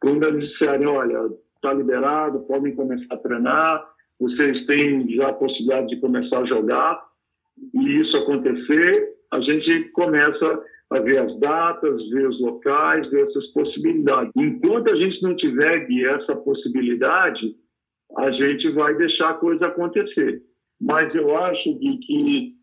quando 0.00 0.26
eles 0.26 0.50
disserem, 0.50 0.86
olha, 0.86 1.28
está 1.56 1.72
liberado, 1.72 2.40
podem 2.46 2.74
começar 2.74 3.14
a 3.14 3.18
treinar, 3.18 3.84
vocês 4.18 4.64
têm 4.66 5.08
já 5.10 5.28
a 5.28 5.34
possibilidade 5.34 5.88
de 5.88 6.00
começar 6.00 6.38
a 6.38 6.46
jogar, 6.46 7.02
e 7.74 8.00
isso 8.00 8.16
acontecer, 8.16 9.16
a 9.32 9.40
gente 9.40 9.90
começa 9.90 10.64
a 10.92 11.00
ver 11.00 11.18
as 11.18 11.38
datas, 11.40 12.08
ver 12.10 12.28
os 12.28 12.40
locais, 12.40 13.10
ver 13.10 13.26
essas 13.26 13.46
possibilidades. 13.48 14.32
Enquanto 14.36 14.92
a 14.92 14.96
gente 14.96 15.22
não 15.22 15.34
tiver 15.34 15.86
essa 16.04 16.36
possibilidade, 16.36 17.54
a 18.18 18.30
gente 18.30 18.70
vai 18.70 18.94
deixar 18.94 19.30
a 19.30 19.34
coisa 19.34 19.66
acontecer. 19.66 20.42
Mas 20.80 21.12
eu 21.14 21.36
acho 21.36 21.78
que 21.78 22.54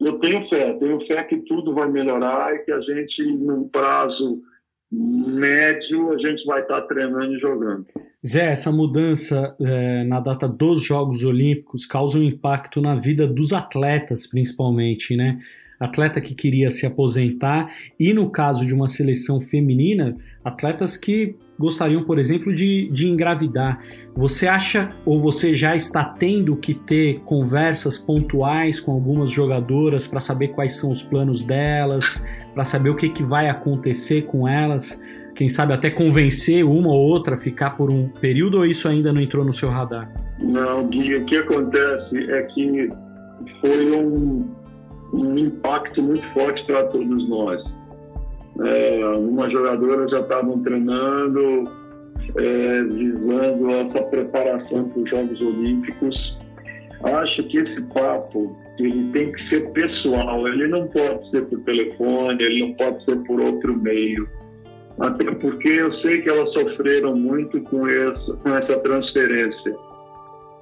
eu 0.00 0.18
tenho 0.18 0.48
fé, 0.48 0.72
tenho 0.74 1.06
fé 1.06 1.22
que 1.24 1.36
tudo 1.42 1.74
vai 1.74 1.88
melhorar 1.90 2.54
e 2.54 2.60
que 2.60 2.72
a 2.72 2.80
gente, 2.80 3.22
num 3.22 3.68
prazo 3.68 4.42
médio, 4.90 6.12
a 6.12 6.18
gente 6.18 6.44
vai 6.46 6.62
estar 6.62 6.80
treinando 6.82 7.34
e 7.34 7.38
jogando. 7.38 7.86
Zé, 8.26 8.50
essa 8.50 8.72
mudança 8.72 9.56
é, 9.60 10.04
na 10.04 10.18
data 10.20 10.48
dos 10.48 10.82
Jogos 10.82 11.22
Olímpicos 11.22 11.86
causa 11.86 12.18
um 12.18 12.22
impacto 12.22 12.80
na 12.80 12.96
vida 12.96 13.26
dos 13.26 13.52
atletas, 13.52 14.26
principalmente, 14.26 15.16
né? 15.16 15.38
Atleta 15.80 16.20
que 16.20 16.34
queria 16.34 16.70
se 16.70 16.84
aposentar 16.84 17.72
e, 17.98 18.12
no 18.12 18.28
caso 18.28 18.66
de 18.66 18.74
uma 18.74 18.86
seleção 18.86 19.40
feminina, 19.40 20.14
atletas 20.44 20.94
que 20.96 21.34
gostariam, 21.58 22.04
por 22.04 22.18
exemplo, 22.18 22.54
de, 22.54 22.88
de 22.90 23.08
engravidar. 23.08 23.78
Você 24.14 24.46
acha 24.46 24.94
ou 25.04 25.20
você 25.20 25.54
já 25.54 25.74
está 25.74 26.04
tendo 26.04 26.56
que 26.56 26.78
ter 26.78 27.20
conversas 27.20 27.98
pontuais 27.98 28.80
com 28.80 28.92
algumas 28.92 29.30
jogadoras 29.30 30.06
para 30.06 30.20
saber 30.20 30.48
quais 30.48 30.72
são 30.72 30.90
os 30.90 31.02
planos 31.02 31.42
delas, 31.42 32.24
para 32.54 32.64
saber 32.64 32.90
o 32.90 32.96
que, 32.96 33.08
que 33.08 33.22
vai 33.22 33.48
acontecer 33.48 34.22
com 34.22 34.48
elas? 34.48 35.02
Quem 35.34 35.48
sabe 35.48 35.72
até 35.72 35.90
convencer 35.90 36.64
uma 36.64 36.88
ou 36.88 37.00
outra 37.00 37.34
a 37.34 37.36
ficar 37.36 37.70
por 37.70 37.90
um 37.90 38.08
período 38.08 38.58
ou 38.58 38.66
isso 38.66 38.88
ainda 38.88 39.12
não 39.12 39.20
entrou 39.20 39.44
no 39.44 39.52
seu 39.52 39.68
radar? 39.68 40.10
Não, 40.38 40.86
Gui, 40.88 41.14
o 41.14 41.24
que 41.26 41.36
acontece 41.36 42.16
é 42.30 42.42
que 42.42 42.90
foi 43.60 43.98
um, 43.98 44.48
um 45.12 45.38
impacto 45.38 46.02
muito 46.02 46.26
forte 46.32 46.64
para 46.66 46.84
todos 46.84 47.28
nós. 47.28 47.62
É, 48.64 49.02
algumas 49.02 49.50
jogadoras 49.52 50.10
já 50.10 50.20
estavam 50.20 50.60
treinando, 50.62 51.64
é, 52.36 52.82
visando 52.84 53.70
essa 53.70 54.02
preparação 54.04 54.88
para 54.88 55.02
os 55.02 55.10
Jogos 55.10 55.40
Olímpicos. 55.40 56.40
Acho 57.02 57.42
que 57.44 57.58
esse 57.58 57.80
papo 57.94 58.54
ele 58.78 59.10
tem 59.12 59.32
que 59.32 59.48
ser 59.48 59.72
pessoal, 59.72 60.46
ele 60.46 60.68
não 60.68 60.86
pode 60.88 61.30
ser 61.30 61.46
por 61.46 61.60
telefone, 61.60 62.42
ele 62.42 62.60
não 62.60 62.74
pode 62.74 63.04
ser 63.04 63.16
por 63.24 63.40
outro 63.40 63.76
meio. 63.76 64.28
Até 64.98 65.30
porque 65.32 65.68
eu 65.68 65.92
sei 66.00 66.20
que 66.20 66.28
elas 66.28 66.52
sofreram 66.52 67.16
muito 67.16 67.60
com 67.62 67.88
essa, 67.88 68.32
com 68.34 68.48
essa 68.50 68.78
transferência. 68.80 69.74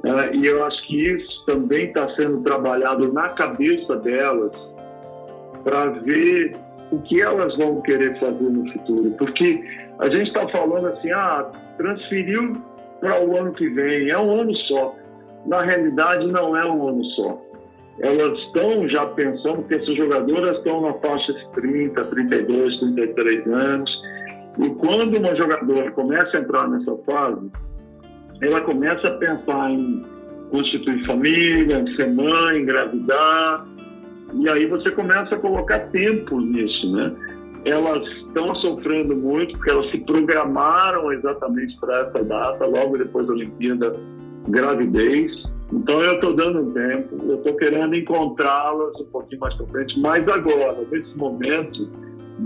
Uh, 0.05 0.35
e 0.35 0.47
eu 0.47 0.65
acho 0.65 0.87
que 0.87 0.97
isso 0.97 1.45
também 1.47 1.87
está 1.87 2.09
sendo 2.15 2.41
trabalhado 2.43 3.13
na 3.13 3.29
cabeça 3.31 3.97
delas 3.97 4.53
para 5.65 5.87
ver 5.87 6.57
o 6.91 6.99
que 7.01 7.21
elas 7.21 7.57
vão 7.57 7.81
querer 7.83 8.19
fazer 8.19 8.49
no 8.49 8.71
futuro. 8.73 9.11
Porque 9.19 9.63
a 9.99 10.07
gente 10.07 10.29
está 10.29 10.49
falando 10.49 10.87
assim, 10.87 11.11
ah, 11.11 11.51
transferiu 11.77 12.63
para 13.01 13.25
o 13.25 13.37
ano 13.37 13.53
que 13.53 13.69
vem, 13.69 14.09
é 14.09 14.19
um 14.19 14.41
ano 14.41 14.55
só. 14.57 14.95
Na 15.47 15.63
realidade, 15.63 16.27
não 16.29 16.57
é 16.57 16.65
um 16.65 16.89
ano 16.89 17.05
só. 17.05 17.43
Elas 18.01 18.39
estão 18.39 18.89
já 18.89 19.07
pensando 19.07 19.65
que 19.65 19.75
essas 19.75 19.97
jogadoras 19.97 20.57
estão 20.59 20.81
na 20.81 20.93
faixa 20.95 21.33
de 21.33 21.51
30, 21.53 22.05
32, 22.05 22.79
33 22.79 23.47
anos. 23.47 24.03
E 24.65 24.71
quando 24.71 25.19
uma 25.19 25.35
jogadora 25.37 25.91
começa 25.93 26.37
a 26.37 26.41
entrar 26.41 26.69
nessa 26.69 26.97
fase, 27.05 27.51
ela 28.41 28.61
começa 28.61 29.09
a 29.09 29.13
pensar 29.13 29.71
em 29.71 30.05
constituir 30.51 31.05
família, 31.05 31.81
em 31.81 31.97
ser 31.97 32.13
mãe, 32.13 32.63
engravidar, 32.63 33.67
e 34.35 34.49
aí 34.49 34.67
você 34.67 34.91
começa 34.91 35.35
a 35.35 35.39
colocar 35.39 35.79
tempo 35.91 36.41
nisso, 36.41 36.93
né? 36.93 37.15
Elas 37.65 38.07
estão 38.27 38.55
sofrendo 38.57 39.17
muito 39.17 39.53
porque 39.57 39.71
elas 39.71 39.91
se 39.91 39.99
programaram 39.99 41.13
exatamente 41.13 41.77
para 41.81 42.01
essa 42.01 42.25
data, 42.25 42.67
logo 42.67 42.97
depois 42.97 43.27
da 43.27 43.33
Olimpíada, 43.33 43.93
gravidez. 44.49 45.33
Então 45.73 46.03
eu 46.03 46.15
estou 46.15 46.35
dando 46.35 46.73
tempo, 46.73 47.17
eu 47.27 47.37
estou 47.37 47.57
querendo 47.57 47.95
encontrá-las 47.95 48.99
um 49.01 49.07
pouquinho 49.07 49.41
mais 49.41 49.55
para 49.55 49.67
frente, 49.67 50.01
mas 50.01 50.27
agora, 50.29 50.79
nesse 50.91 51.17
momento 51.17 51.91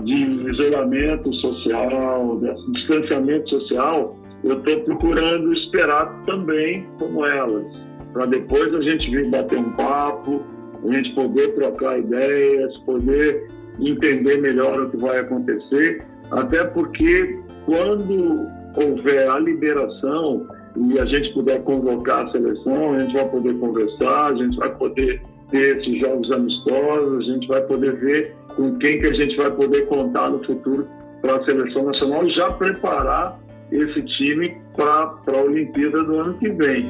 de 0.03 0.49
isolamento 0.49 1.33
social, 1.35 2.39
de 2.39 2.71
distanciamento 2.73 3.49
social, 3.49 4.17
eu 4.43 4.57
estou 4.59 4.81
procurando 4.81 5.53
esperar 5.53 6.21
também 6.25 6.85
como 6.99 7.25
elas, 7.25 7.65
para 8.11 8.25
depois 8.25 8.73
a 8.73 8.81
gente 8.81 9.09
vir 9.09 9.29
bater 9.29 9.57
um 9.57 9.71
papo, 9.71 10.41
a 10.83 10.91
gente 10.93 11.13
poder 11.15 11.55
trocar 11.55 11.99
ideias, 11.99 12.77
poder 12.79 13.47
entender 13.79 14.41
melhor 14.41 14.81
o 14.81 14.89
que 14.89 14.97
vai 14.97 15.19
acontecer, 15.19 16.03
até 16.31 16.65
porque 16.65 17.39
quando 17.65 18.47
houver 18.75 19.29
a 19.29 19.39
liberação 19.39 20.47
e 20.75 20.99
a 20.99 21.05
gente 21.05 21.33
puder 21.33 21.63
convocar 21.63 22.27
a 22.27 22.31
seleção, 22.31 22.93
a 22.93 22.99
gente 22.99 23.13
vai 23.13 23.29
poder 23.29 23.57
conversar, 23.59 24.33
a 24.33 24.35
gente 24.35 24.57
vai 24.57 24.75
poder 24.75 25.21
ter 25.49 25.77
esses 25.77 25.99
jogos 25.99 26.31
amistosos, 26.31 27.29
a 27.29 27.33
gente 27.33 27.47
vai 27.47 27.61
poder 27.61 27.95
ver 27.97 28.35
com 28.55 28.75
quem 28.77 28.99
que 28.99 29.05
a 29.05 29.13
gente 29.13 29.35
vai 29.37 29.51
poder 29.51 29.85
contar 29.87 30.29
no 30.29 30.43
futuro 30.43 30.87
para 31.21 31.37
a 31.37 31.45
seleção 31.45 31.85
nacional 31.85 32.29
já 32.29 32.51
preparar 32.51 33.39
esse 33.73 34.01
time 34.17 34.57
para 34.75 35.15
a 35.27 35.41
Olimpíada 35.41 36.03
do 36.03 36.19
ano 36.19 36.33
que 36.37 36.49
vem. 36.49 36.85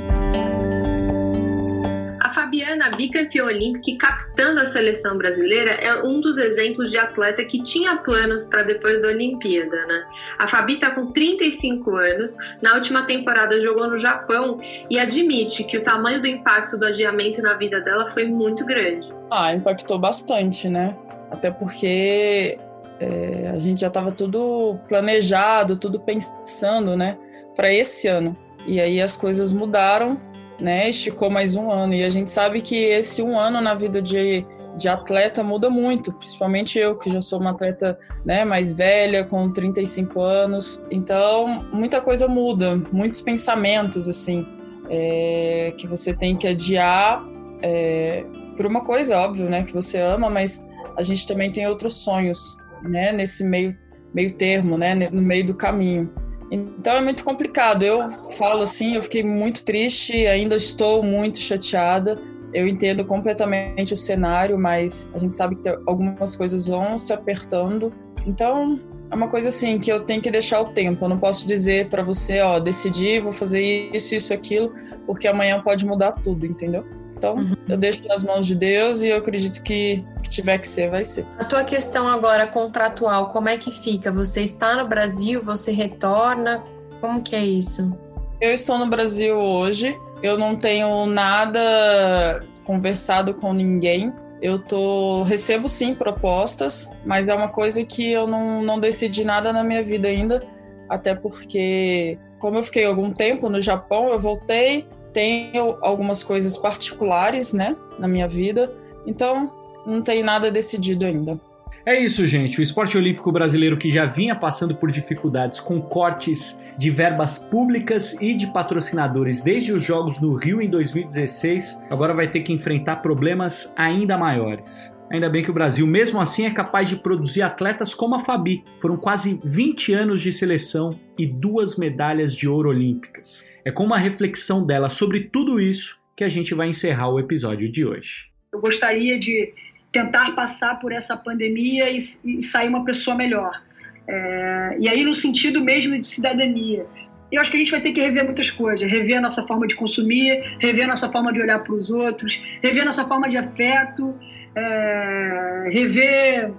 Fabiana, 2.33 2.89
bicampeã 2.95 3.45
olímpica 3.45 3.91
e 3.91 3.97
capitã 3.97 4.53
da 4.53 4.65
seleção 4.65 5.17
brasileira, 5.17 5.71
é 5.71 6.03
um 6.03 6.19
dos 6.19 6.37
exemplos 6.37 6.91
de 6.91 6.97
atleta 6.97 7.43
que 7.45 7.63
tinha 7.63 7.97
planos 7.97 8.45
para 8.45 8.63
depois 8.63 9.01
da 9.01 9.07
Olimpíada, 9.07 9.85
né? 9.85 10.05
A 10.37 10.47
Fabi 10.47 10.73
está 10.73 10.91
com 10.91 11.11
35 11.11 11.95
anos, 11.95 12.35
na 12.61 12.75
última 12.75 13.05
temporada 13.05 13.59
jogou 13.59 13.87
no 13.87 13.97
Japão 13.97 14.59
e 14.89 14.99
admite 14.99 15.63
que 15.63 15.77
o 15.77 15.83
tamanho 15.83 16.21
do 16.21 16.27
impacto 16.27 16.77
do 16.77 16.85
adiamento 16.85 17.41
na 17.41 17.53
vida 17.53 17.79
dela 17.81 18.05
foi 18.07 18.25
muito 18.25 18.65
grande. 18.65 19.11
Ah, 19.31 19.53
impactou 19.53 19.99
bastante, 19.99 20.67
né? 20.67 20.95
Até 21.31 21.49
porque 21.49 22.57
é, 22.99 23.49
a 23.53 23.58
gente 23.58 23.82
já 23.82 23.88
estava 23.88 24.12
tudo 24.12 24.79
planejado, 24.88 25.75
tudo 25.75 25.99
pensando, 25.99 26.95
né, 26.95 27.17
para 27.56 27.71
esse 27.71 28.08
ano. 28.08 28.38
E 28.65 28.79
aí 28.79 29.01
as 29.01 29.15
coisas 29.15 29.51
mudaram 29.51 30.19
né? 30.60 30.89
Esticou 30.89 31.29
mais 31.29 31.56
um 31.56 31.71
ano. 31.71 31.93
E 31.93 32.03
a 32.03 32.10
gente 32.10 32.32
sabe 32.32 32.62
que 32.62 32.75
esse 32.75 33.21
um 33.21 33.38
ano 33.38 33.62
na 33.62 33.73
vida 33.73 34.01
de, 34.01 34.45
de 34.77 34.88
atleta 34.88 35.43
muda 35.43 35.69
muito, 35.69 36.12
principalmente 36.13 36.77
eu, 36.79 36.97
que 36.97 37.12
já 37.12 37.21
sou 37.21 37.39
uma 37.39 37.51
atleta 37.51 37.99
né, 38.25 38.45
mais 38.45 38.73
velha, 38.73 39.23
com 39.23 39.51
35 39.51 40.21
anos. 40.21 40.82
Então, 40.89 41.67
muita 41.71 41.99
coisa 42.01 42.27
muda, 42.27 42.77
muitos 42.91 43.21
pensamentos, 43.21 44.08
assim, 44.08 44.47
é, 44.89 45.73
que 45.77 45.88
você 45.88 46.13
tem 46.13 46.36
que 46.36 46.47
adiar 46.47 47.23
é, 47.62 48.23
por 48.56 48.65
uma 48.65 48.82
coisa, 48.82 49.17
óbvio, 49.17 49.49
né? 49.49 49.63
Que 49.63 49.73
você 49.73 49.99
ama, 49.99 50.29
mas 50.29 50.65
a 50.95 51.03
gente 51.03 51.27
também 51.27 51.51
tem 51.51 51.67
outros 51.67 51.95
sonhos, 51.95 52.58
né? 52.83 53.11
Nesse 53.11 53.43
meio, 53.43 53.77
meio 54.13 54.31
termo, 54.33 54.77
né? 54.77 54.93
No 54.95 55.21
meio 55.21 55.45
do 55.45 55.55
caminho. 55.55 56.09
Então 56.51 56.97
é 56.97 57.01
muito 57.01 57.23
complicado. 57.23 57.83
Eu 57.83 58.09
falo 58.37 58.63
assim, 58.63 58.95
eu 58.95 59.01
fiquei 59.01 59.23
muito 59.23 59.63
triste, 59.63 60.27
ainda 60.27 60.55
estou 60.55 61.01
muito 61.03 61.39
chateada. 61.39 62.21
Eu 62.53 62.67
entendo 62.67 63.03
completamente 63.03 63.93
o 63.93 63.97
cenário, 63.97 64.57
mas 64.57 65.09
a 65.13 65.17
gente 65.17 65.35
sabe 65.35 65.55
que 65.55 65.69
algumas 65.87 66.35
coisas 66.35 66.67
vão 66.67 66.97
se 66.97 67.11
apertando. 67.11 67.91
Então, 68.27 68.79
é 69.09 69.15
uma 69.15 69.27
coisa 69.27 69.49
assim 69.49 69.79
que 69.79 69.91
eu 69.91 70.01
tenho 70.01 70.21
que 70.21 70.29
deixar 70.29 70.61
o 70.61 70.73
tempo. 70.73 71.03
Eu 71.03 71.09
não 71.09 71.17
posso 71.17 71.47
dizer 71.47 71.89
para 71.89 72.03
você, 72.03 72.39
ó, 72.41 72.59
decidi, 72.59 73.19
vou 73.19 73.31
fazer 73.31 73.61
isso, 73.61 74.15
isso, 74.15 74.33
aquilo, 74.33 74.73
porque 75.05 75.27
amanhã 75.27 75.61
pode 75.61 75.85
mudar 75.85 76.13
tudo, 76.13 76.45
entendeu? 76.45 76.85
Então, 77.15 77.36
uhum. 77.36 77.56
eu 77.69 77.78
deixo 77.78 78.08
nas 78.08 78.23
mãos 78.23 78.45
de 78.45 78.56
Deus 78.56 79.02
e 79.02 79.10
eu 79.10 79.17
acredito 79.17 79.62
que 79.62 80.04
que 80.23 80.30
tiver 80.30 80.58
que 80.58 80.67
ser, 80.67 80.89
vai 80.89 81.04
ser. 81.04 81.26
A 81.38 81.43
tua 81.43 81.63
questão 81.63 82.08
agora 82.08 82.47
contratual, 82.47 83.30
como 83.30 83.49
é 83.49 83.58
que 83.58 83.71
fica? 83.71 84.12
Você 84.12 84.41
está 84.41 84.76
no 84.76 84.88
Brasil, 84.88 85.41
você 85.43 85.71
retorna? 85.71 86.63
Como 87.02 87.21
que 87.21 87.36
é 87.36 87.45
isso? 87.45 87.95
Eu 88.39 88.54
estou 88.54 88.78
no 88.78 88.88
Brasil 88.88 89.38
hoje. 89.38 89.97
Eu 90.21 90.38
não 90.38 90.56
tenho 90.56 91.06
nada 91.06 92.43
conversado 92.63 93.34
com 93.34 93.54
ninguém. 93.54 94.13
Eu 94.41 94.60
tô 94.60 95.23
recebo 95.23 95.69
sim 95.69 95.93
propostas, 95.93 96.89
mas 97.06 97.30
é 97.30 97.36
uma 97.36 97.49
coisa 97.49 97.84
que 97.84 98.12
eu 98.12 98.28
não, 98.28 98.62
não 98.62 98.80
decidi 98.80 99.23
nada 99.23 99.54
na 99.54 99.63
minha 99.63 99.82
vida 99.82 100.08
ainda, 100.10 100.45
até 100.89 101.15
porque 101.15 102.17
como 102.39 102.58
eu 102.58 102.63
fiquei 102.63 102.84
algum 102.84 103.10
tempo 103.10 103.47
no 103.47 103.62
Japão, 103.62 104.10
eu 104.10 104.19
voltei, 104.19 104.86
tenho 105.13 105.78
algumas 105.82 106.23
coisas 106.23 106.58
particulares, 106.58 107.54
né, 107.54 107.76
na 107.99 108.08
minha 108.08 108.28
vida. 108.28 108.71
Então, 109.06 109.52
não 109.86 110.02
tem 110.02 110.23
nada 110.23 110.49
decidido 110.49 111.06
ainda. 111.06 111.39
É 111.86 111.99
isso, 111.99 112.26
gente. 112.26 112.60
O 112.60 112.63
esporte 112.63 112.97
olímpico 112.97 113.30
brasileiro 113.32 113.78
que 113.78 113.89
já 113.89 114.06
vinha 114.06 114.36
passando 114.36 114.73
por 114.73 114.89
dificuldades 114.89 115.60
com 115.60 115.82
cortes 115.82 116.58
de 116.78 116.89
verbas 116.89 117.38
públicas 117.38 118.15
e 118.21 118.34
de 118.34 118.47
patrocinadores 118.47 119.41
desde 119.41 119.73
os 119.73 119.84
Jogos 119.84 120.19
no 120.21 120.34
Rio 120.34 120.62
em 120.62 120.69
2016, 120.69 121.84
agora 121.89 122.13
vai 122.13 122.30
ter 122.30 122.39
que 122.39 122.54
enfrentar 122.54 122.97
problemas 122.97 123.73
ainda 123.76 124.17
maiores. 124.17 124.95
Ainda 125.11 125.29
bem 125.29 125.43
que 125.43 125.51
o 125.51 125.53
Brasil, 125.53 125.85
mesmo 125.85 126.19
assim, 126.19 126.45
é 126.45 126.51
capaz 126.51 126.89
de 126.89 126.95
produzir 126.95 127.41
atletas 127.41 127.93
como 127.93 128.15
a 128.15 128.19
Fabi. 128.19 128.63
Foram 128.79 128.97
quase 128.97 129.39
20 129.43 129.93
anos 129.93 130.21
de 130.21 130.31
seleção 130.31 130.99
e 131.17 131.25
duas 131.25 131.75
medalhas 131.75 132.35
de 132.35 132.47
ouro 132.47 132.69
olímpicas. 132.69 133.47
É 133.63 133.71
com 133.71 133.83
uma 133.83 133.97
reflexão 133.97 134.65
dela 134.65 134.89
sobre 134.89 135.21
tudo 135.21 135.59
isso 135.59 135.99
que 136.15 136.23
a 136.23 136.27
gente 136.27 136.53
vai 136.53 136.67
encerrar 136.67 137.09
o 137.09 137.19
episódio 137.19 137.71
de 137.71 137.85
hoje. 137.85 138.31
Eu 138.51 138.59
gostaria 138.59 139.17
de 139.19 139.53
tentar 139.91 140.31
passar 140.31 140.79
por 140.79 140.91
essa 140.91 141.15
pandemia 141.15 141.89
e, 141.89 141.97
e 141.97 142.41
sair 142.41 142.69
uma 142.69 142.83
pessoa 142.83 143.15
melhor. 143.15 143.61
É, 144.07 144.77
e 144.79 144.89
aí, 144.89 145.03
no 145.03 145.13
sentido 145.13 145.63
mesmo 145.63 145.97
de 145.97 146.05
cidadania. 146.05 146.85
Eu 147.31 147.41
acho 147.41 147.49
que 147.49 147.57
a 147.57 147.59
gente 147.59 147.71
vai 147.71 147.81
ter 147.81 147.93
que 147.93 148.01
rever 148.01 148.25
muitas 148.25 148.51
coisas, 148.51 148.87
rever 148.87 149.17
a 149.17 149.21
nossa 149.21 149.41
forma 149.47 149.65
de 149.65 149.75
consumir, 149.75 150.55
rever 150.59 150.85
a 150.85 150.87
nossa 150.87 151.09
forma 151.09 151.33
de 151.33 151.41
olhar 151.41 151.63
para 151.63 151.73
os 151.73 151.89
outros, 151.89 152.45
rever 152.61 152.83
a 152.83 152.85
nossa 152.85 153.05
forma 153.05 153.27
de 153.27 153.37
afeto, 153.37 154.13
é, 154.55 155.69
rever 155.71 156.53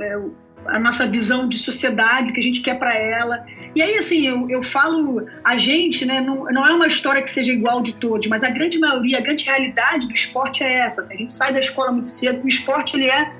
é, 0.00 0.16
a 0.66 0.78
nossa 0.78 1.06
visão 1.06 1.48
de 1.48 1.58
sociedade, 1.58 2.30
o 2.30 2.34
que 2.34 2.40
a 2.40 2.42
gente 2.42 2.60
quer 2.60 2.78
para 2.78 2.96
ela. 2.96 3.44
E 3.74 3.82
aí, 3.82 3.96
assim, 3.96 4.26
eu, 4.26 4.48
eu 4.50 4.62
falo, 4.62 5.26
a 5.44 5.56
gente, 5.56 6.04
né, 6.04 6.20
não, 6.20 6.44
não 6.44 6.66
é 6.66 6.74
uma 6.74 6.86
história 6.86 7.22
que 7.22 7.30
seja 7.30 7.52
igual 7.52 7.80
de 7.82 7.94
todos, 7.94 8.28
mas 8.28 8.44
a 8.44 8.50
grande 8.50 8.78
maioria, 8.78 9.18
a 9.18 9.20
grande 9.20 9.44
realidade 9.44 10.06
do 10.06 10.14
esporte 10.14 10.62
é 10.62 10.80
essa. 10.80 11.00
Assim, 11.00 11.14
a 11.14 11.18
gente 11.18 11.32
sai 11.32 11.52
da 11.52 11.60
escola 11.60 11.92
muito 11.92 12.08
cedo, 12.08 12.44
o 12.44 12.48
esporte 12.48 12.96
ele 12.96 13.08
é 13.08 13.32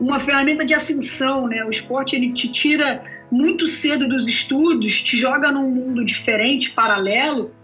uma 0.00 0.18
ferramenta 0.18 0.64
de 0.64 0.74
ascensão, 0.74 1.46
né? 1.46 1.64
O 1.64 1.70
esporte 1.70 2.16
ele 2.16 2.32
te 2.32 2.50
tira 2.50 3.04
muito 3.30 3.66
cedo 3.66 4.08
dos 4.08 4.26
estudos, 4.26 5.00
te 5.02 5.16
joga 5.16 5.50
num 5.52 5.70
mundo 5.70 6.04
diferente, 6.04 6.70
paralelo, 6.70 7.54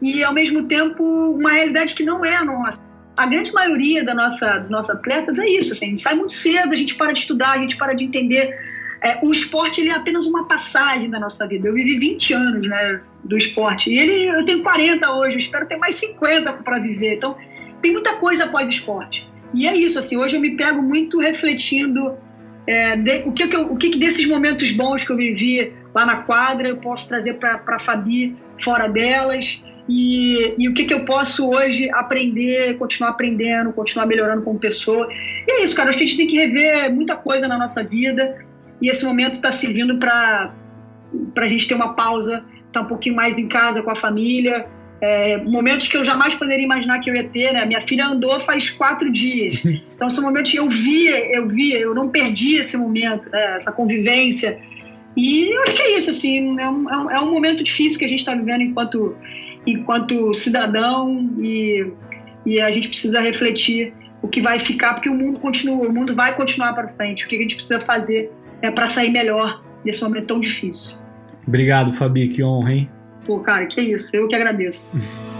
e 0.00 0.22
ao 0.22 0.32
mesmo 0.32 0.68
tempo 0.68 1.02
uma 1.02 1.52
realidade 1.52 1.94
que 1.94 2.04
não 2.04 2.24
é 2.24 2.36
a 2.36 2.44
nossa 2.44 2.87
a 3.18 3.26
grande 3.26 3.52
maioria 3.52 4.04
da 4.04 4.14
nossa, 4.14 4.58
dos 4.58 4.70
nossos 4.70 4.94
atletas 4.94 5.40
é 5.40 5.48
isso, 5.48 5.72
assim, 5.72 5.86
a 5.86 5.88
gente 5.88 6.00
sai 6.00 6.14
muito 6.14 6.32
cedo, 6.32 6.72
a 6.72 6.76
gente 6.76 6.94
para 6.94 7.10
de 7.10 7.18
estudar, 7.18 7.50
a 7.50 7.58
gente 7.58 7.76
para 7.76 7.92
de 7.92 8.04
entender. 8.04 8.56
É, 9.02 9.18
o 9.22 9.32
esporte 9.32 9.80
ele 9.80 9.90
é 9.90 9.94
apenas 9.94 10.24
uma 10.26 10.46
passagem 10.46 11.10
da 11.10 11.18
nossa 11.18 11.46
vida. 11.46 11.68
Eu 11.68 11.74
vivi 11.74 11.98
20 11.98 12.34
anos 12.34 12.68
né, 12.68 13.00
do 13.24 13.36
esporte 13.36 13.90
e 13.90 13.98
ele, 13.98 14.28
eu 14.28 14.44
tenho 14.44 14.62
40 14.62 15.10
hoje, 15.10 15.34
eu 15.34 15.38
espero 15.38 15.66
ter 15.66 15.76
mais 15.76 15.96
50 15.96 16.52
para 16.52 16.78
viver. 16.78 17.16
Então, 17.16 17.36
tem 17.82 17.92
muita 17.92 18.14
coisa 18.14 18.44
após 18.44 18.68
esporte. 18.68 19.28
E 19.52 19.66
é 19.66 19.76
isso, 19.76 19.98
assim, 19.98 20.16
hoje 20.16 20.36
eu 20.36 20.40
me 20.40 20.56
pego 20.56 20.80
muito 20.80 21.18
refletindo 21.18 22.16
é, 22.68 22.96
de, 22.96 23.22
o, 23.26 23.32
que, 23.32 23.48
que 23.48 23.56
eu, 23.56 23.72
o 23.72 23.76
que, 23.76 23.90
que 23.90 23.98
desses 23.98 24.28
momentos 24.28 24.70
bons 24.70 25.04
que 25.04 25.10
eu 25.10 25.16
vivi 25.16 25.72
lá 25.92 26.06
na 26.06 26.16
quadra 26.18 26.68
eu 26.68 26.76
posso 26.76 27.08
trazer 27.08 27.34
para 27.34 27.60
a 27.66 27.78
Fabi 27.78 28.36
fora 28.60 28.86
delas 28.86 29.64
e, 29.88 30.54
e 30.58 30.68
o 30.68 30.74
que, 30.74 30.84
que 30.84 30.92
eu 30.92 31.04
posso 31.04 31.50
hoje 31.50 31.90
aprender, 31.90 32.76
continuar 32.76 33.10
aprendendo, 33.10 33.72
continuar 33.72 34.06
melhorando 34.06 34.42
como 34.42 34.58
pessoa. 34.58 35.08
E 35.10 35.50
é 35.50 35.62
isso, 35.62 35.74
cara. 35.74 35.88
Acho 35.88 35.96
que 35.96 36.04
a 36.04 36.06
gente 36.06 36.16
tem 36.18 36.26
que 36.26 36.36
rever 36.36 36.94
muita 36.94 37.16
coisa 37.16 37.48
na 37.48 37.56
nossa 37.56 37.82
vida 37.82 38.44
e 38.82 38.88
esse 38.88 39.04
momento 39.04 39.34
está 39.34 39.50
servindo 39.50 39.98
para 39.98 40.52
a 41.36 41.48
gente 41.48 41.66
ter 41.66 41.74
uma 41.74 41.94
pausa, 41.94 42.44
estar 42.66 42.72
tá 42.72 42.80
um 42.82 42.86
pouquinho 42.86 43.16
mais 43.16 43.38
em 43.38 43.48
casa 43.48 43.82
com 43.82 43.90
a 43.90 43.96
família. 43.96 44.66
É, 45.00 45.38
momentos 45.38 45.86
que 45.86 45.96
eu 45.96 46.04
jamais 46.04 46.34
poderia 46.34 46.64
imaginar 46.64 46.98
que 46.98 47.08
eu 47.08 47.14
ia 47.14 47.24
ter, 47.24 47.52
né? 47.52 47.64
Minha 47.64 47.80
filha 47.80 48.06
andou 48.06 48.38
faz 48.40 48.68
quatro 48.68 49.10
dias. 49.10 49.62
Então, 49.98 50.08
são 50.08 50.22
momentos 50.22 50.52
que 50.52 50.58
eu 50.58 50.68
via, 50.68 51.34
eu 51.34 51.48
via, 51.48 51.76
eu 51.76 51.92
não 51.92 52.08
perdi 52.08 52.54
esse 52.54 52.76
momento, 52.76 53.28
né? 53.30 53.56
essa 53.56 53.72
convivência. 53.72 54.60
E 55.16 55.52
eu 55.52 55.62
acho 55.64 55.74
que 55.74 55.82
é 55.82 55.98
isso, 55.98 56.10
assim, 56.10 56.56
é 56.60 56.70
um, 56.70 56.88
é 56.88 57.20
um 57.20 57.28
é 57.28 57.30
momento 57.32 57.64
difícil 57.64 57.98
que 57.98 58.04
a 58.04 58.08
gente 58.08 58.20
está 58.20 58.32
vivendo 58.32 58.62
enquanto 58.62 59.16
enquanto 59.72 60.32
cidadão 60.34 61.30
e, 61.38 61.92
e 62.44 62.60
a 62.60 62.70
gente 62.70 62.88
precisa 62.88 63.20
refletir 63.20 63.92
o 64.22 64.28
que 64.28 64.40
vai 64.40 64.58
ficar, 64.58 64.94
porque 64.94 65.08
o 65.08 65.14
mundo 65.14 65.38
continua, 65.38 65.88
o 65.88 65.92
mundo 65.92 66.14
vai 66.14 66.34
continuar 66.34 66.72
para 66.72 66.88
frente. 66.88 67.24
O 67.24 67.28
que 67.28 67.36
a 67.36 67.38
gente 67.38 67.54
precisa 67.54 67.80
fazer 67.80 68.32
é 68.60 68.70
para 68.70 68.88
sair 68.88 69.10
melhor 69.10 69.62
nesse 69.84 70.02
momento 70.02 70.26
tão 70.26 70.40
difícil. 70.40 70.96
Obrigado, 71.46 71.92
Fabi, 71.92 72.28
que 72.28 72.42
honra, 72.42 72.72
hein? 72.72 72.90
Pô, 73.24 73.40
cara, 73.40 73.66
que 73.66 73.80
isso, 73.80 74.16
eu 74.16 74.26
que 74.26 74.34
agradeço. 74.34 74.98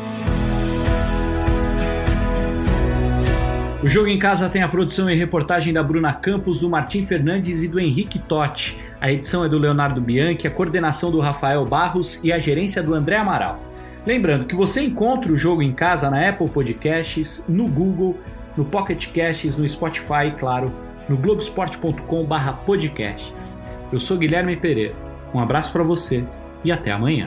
O 3.80 3.86
Jogo 3.86 4.08
em 4.08 4.18
Casa 4.18 4.48
tem 4.48 4.60
a 4.60 4.66
produção 4.66 5.08
e 5.08 5.14
reportagem 5.14 5.72
da 5.72 5.84
Bruna 5.84 6.12
Campos, 6.12 6.58
do 6.58 6.68
Martim 6.68 7.04
Fernandes 7.04 7.62
e 7.62 7.68
do 7.68 7.78
Henrique 7.78 8.18
Totti. 8.18 8.76
A 9.00 9.12
edição 9.12 9.44
é 9.44 9.48
do 9.48 9.56
Leonardo 9.56 10.00
Bianchi, 10.00 10.48
a 10.48 10.50
coordenação 10.50 11.12
do 11.12 11.20
Rafael 11.20 11.64
Barros 11.64 12.20
e 12.24 12.32
a 12.32 12.40
gerência 12.40 12.82
do 12.82 12.92
André 12.92 13.18
Amaral. 13.18 13.67
Lembrando 14.06 14.46
que 14.46 14.54
você 14.54 14.82
encontra 14.82 15.32
o 15.32 15.36
jogo 15.36 15.60
em 15.62 15.72
casa 15.72 16.08
na 16.10 16.28
Apple 16.28 16.48
Podcasts, 16.48 17.44
no 17.48 17.66
Google, 17.68 18.16
no 18.56 18.64
Pocket 18.64 19.08
Casts, 19.12 19.56
no 19.56 19.68
Spotify 19.68 20.32
claro, 20.38 20.72
no 21.08 21.16
globesport.com/podcasts. 21.16 23.58
Eu 23.92 24.00
sou 24.00 24.16
Guilherme 24.16 24.56
Pereira. 24.56 24.94
Um 25.34 25.40
abraço 25.40 25.72
para 25.72 25.82
você 25.82 26.24
e 26.64 26.72
até 26.72 26.90
amanhã. 26.90 27.26